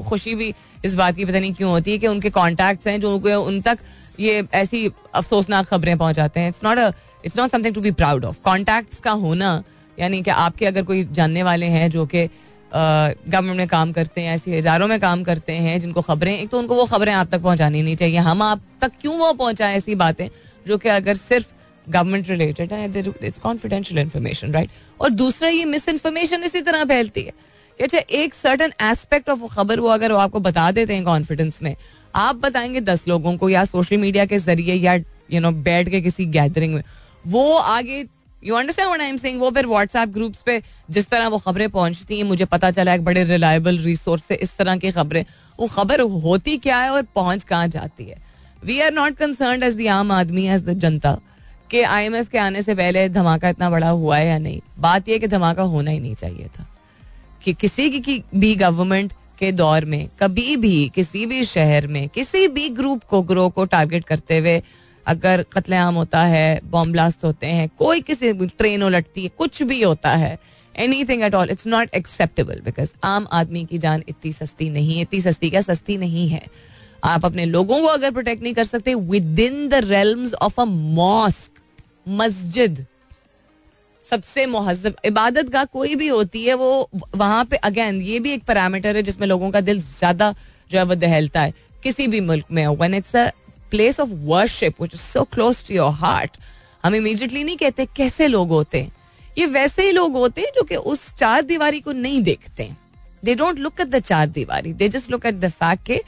[0.00, 0.52] खुशी भी
[0.84, 3.60] इस बात की पता नहीं क्यों होती है कि उनके कॉन्टैक्ट्स हैं जो उनको, उन
[3.60, 3.78] तक
[4.20, 6.78] ये ऐसी अफसोसनाक खबरें पहुंचाते हैं। It's not
[7.24, 9.62] it's not something to be proud of contacts का होना,
[9.98, 12.28] यानी कि आपके अगर कोई जानने वाले हैं जो कि
[12.72, 16.58] गवर्नमेंट में काम करते हैं, ऐसी इदारों में काम करते हैं, जिनको खबरें, एक तो
[16.58, 19.94] उनको वो खबरें आप तक पहुंचानी नहीं चाहिए। हम आप तक क्यों वो पहुंचाएँ ऐसी
[19.96, 20.28] बातें?
[20.66, 21.46] जो कि अगर सिर्फ़
[21.88, 24.70] गवर्नमेंट रिलेटेड है इट्स कॉन्फिडेंशियल इन्फॉर्मेशन राइट
[25.00, 27.32] और दूसरा ये मिस इन्फॉर्मेशन इसी तरह फैलती है
[27.80, 31.74] अच्छा एक सर्टन एस्पेक्ट ऑफ़ खबर वो अगर वो आपको बता देते हैं कॉन्फिडेंस में,
[32.14, 34.94] आप बताएँगे दस लोगों को या सोशल मीडिया के ज़रिए या
[35.32, 36.82] यू नो बैठ के किसी गैदरिंग में,
[37.26, 38.04] वो आगे
[38.42, 40.60] you understand I am saying वो फिर व्हाट्सएप ग्रुप्स पे
[40.90, 44.56] जिस तरह वो खबरें पहुँचती हैं, मुझे पता चला एक बड़े रिलायबल रिसोर्स से इस
[44.56, 45.24] तरह की खबरें,
[45.58, 48.16] वो खबर होती क्या है और पहुँच कहाँ जाती है?
[48.64, 51.18] We are not concern as the aam aadmi as the जनता
[51.70, 54.60] कि आईएमएफ के आने से पहले धमाका इतना बड़ा हुआ है या नहीं?
[54.78, 56.66] बात यह कि धमाका होना ही नहीं चाहिए था।
[57.44, 62.08] कि किसी की, की भी गवर्नमेंट के दौर में कभी भी किसी भी शहर में
[62.08, 64.62] किसी भी ग्रुप को ग्रो को टारगेट करते हुए
[65.06, 69.82] अगर कत्लेआम होता है बॉम्ब ब्लास्ट होते हैं कोई किसी ट्रेन उलटती है कुछ भी
[69.82, 70.38] होता है
[71.04, 75.02] anything at all it's not acceptable because आम आदमी की जान इतनी सस्ती नहीं है
[75.02, 76.42] इतनी सस्ती क्या सस्ती नहीं है।
[77.04, 78.94] आप अपने लोगों को अगर प्रोटेक्ट नहीं कर सकते
[79.38, 81.57] within the realms of a mosque
[82.10, 82.84] मस्जिद।
[84.04, 88.44] सबसे महजब इबादत गाह कोई भी होती है, वो वहाँ पे अगेन ये भी एक
[88.44, 90.34] पैरामीटर है जिसमें लोगों का दिल ज़्यादा
[90.70, 91.52] जो है वो दहलता है।
[91.82, 93.28] किसी भी मुल्क में when it's a
[93.70, 96.36] place of worship which is so close to your heart
[96.84, 98.92] हम इमीजिएटली नहीं कहते कैसे लोग होते हैं।
[99.38, 102.70] ये वैसे ही लोग होते हैं जो कि उस चार दीवारी को नहीं देखते।
[103.24, 106.00] They don't look at the char diwari they just look at the fact के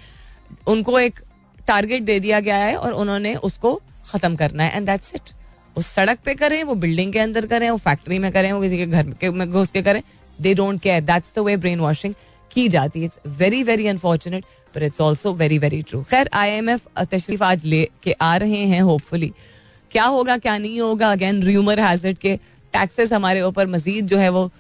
[0.69, 1.21] उनको एक
[1.69, 3.75] टारगेट दे दिया गया है और उन्होंने उसको
[4.07, 5.31] खत्म करना है एंड दैट्स इट
[5.77, 8.79] उस सड़क पे करें, वो बिल्डिंग के अंदर करें, वो फैक्ट्री में करें, वो किसी
[8.79, 10.03] के घर में घुस के करें
[10.39, 12.15] they don't care that's the way brainwashing
[12.51, 13.05] की जाती है.
[13.05, 14.45] It's very very unfortunate
[14.75, 18.37] but it's also very very true खैर आई एम एफ़ तशरीफ़ आज ले के आ
[18.37, 19.33] रहे हैं होपफुली
[19.91, 21.11] क्या होगा, क्या नहीं होगा?
[21.13, 22.37] अगेन र्यूमर हैजर्ड के
[22.75, 24.51] टैक्सेस हमारे ऊपर मजीद जो है वो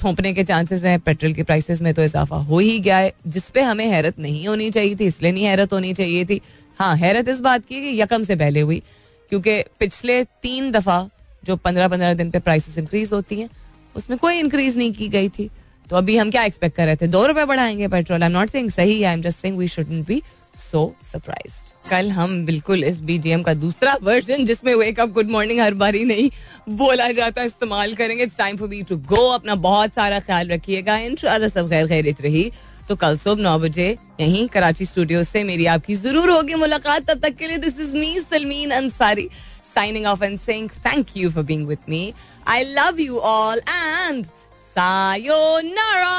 [0.00, 3.60] थोपने के चांसेस हैं पेट्रोल के प्राइसेस में तो इजाफा हो ही गया है जिसपे
[3.62, 6.40] हमें हैरत नहीं होनी चाहिए थी, इसलिए नहीं हैरत होनी चाहिए थी।
[6.78, 8.82] हाँ हैरत इस बात की कि यकम से पहले हुई।
[9.30, 11.08] क्योंकि पिछले तीन दफ़ा
[11.44, 13.48] जो पंद्रह पंद्रह दिन पे प्राइसेस इंक्रीज होती हैं,
[13.96, 15.50] उसमें कोई इंक्रीज नहीं की गई थी।
[15.90, 17.06] तो अभी हम क्या एक्सपेक्ट कर रहे थे?
[17.06, 20.22] दो रुपए बढ़ाएँगे पेट्रोल आई नॉट सेइंग सही I am just saying we shouldn't be
[20.54, 25.60] so surprised कल हम बिल्कुल इस बीजीएम का दूसरा वर्जन जिसमें वेक अप गुड मॉर्निंग
[25.60, 26.30] हर बारी नहीं
[26.68, 30.96] बोला जाता, इस्तेमाल करेंगे। It's time for me to go अपना बहुत सारा ख्याल रखिएगा।
[30.96, 32.50] इन सब खैर खैरित रही।
[32.90, 33.86] तो कल सुबह नौ बजे
[34.20, 37.96] यहीं कराची स्टूडियो से मेरी आपकी ज़रूर होगी मुलाकात। तब तक के लिए this is
[37.96, 39.28] me Salmeen Ansari
[39.74, 42.02] signing off and saying thank you for being with me
[42.48, 44.24] I love you all and
[44.76, 46.16] सायो सायोनारा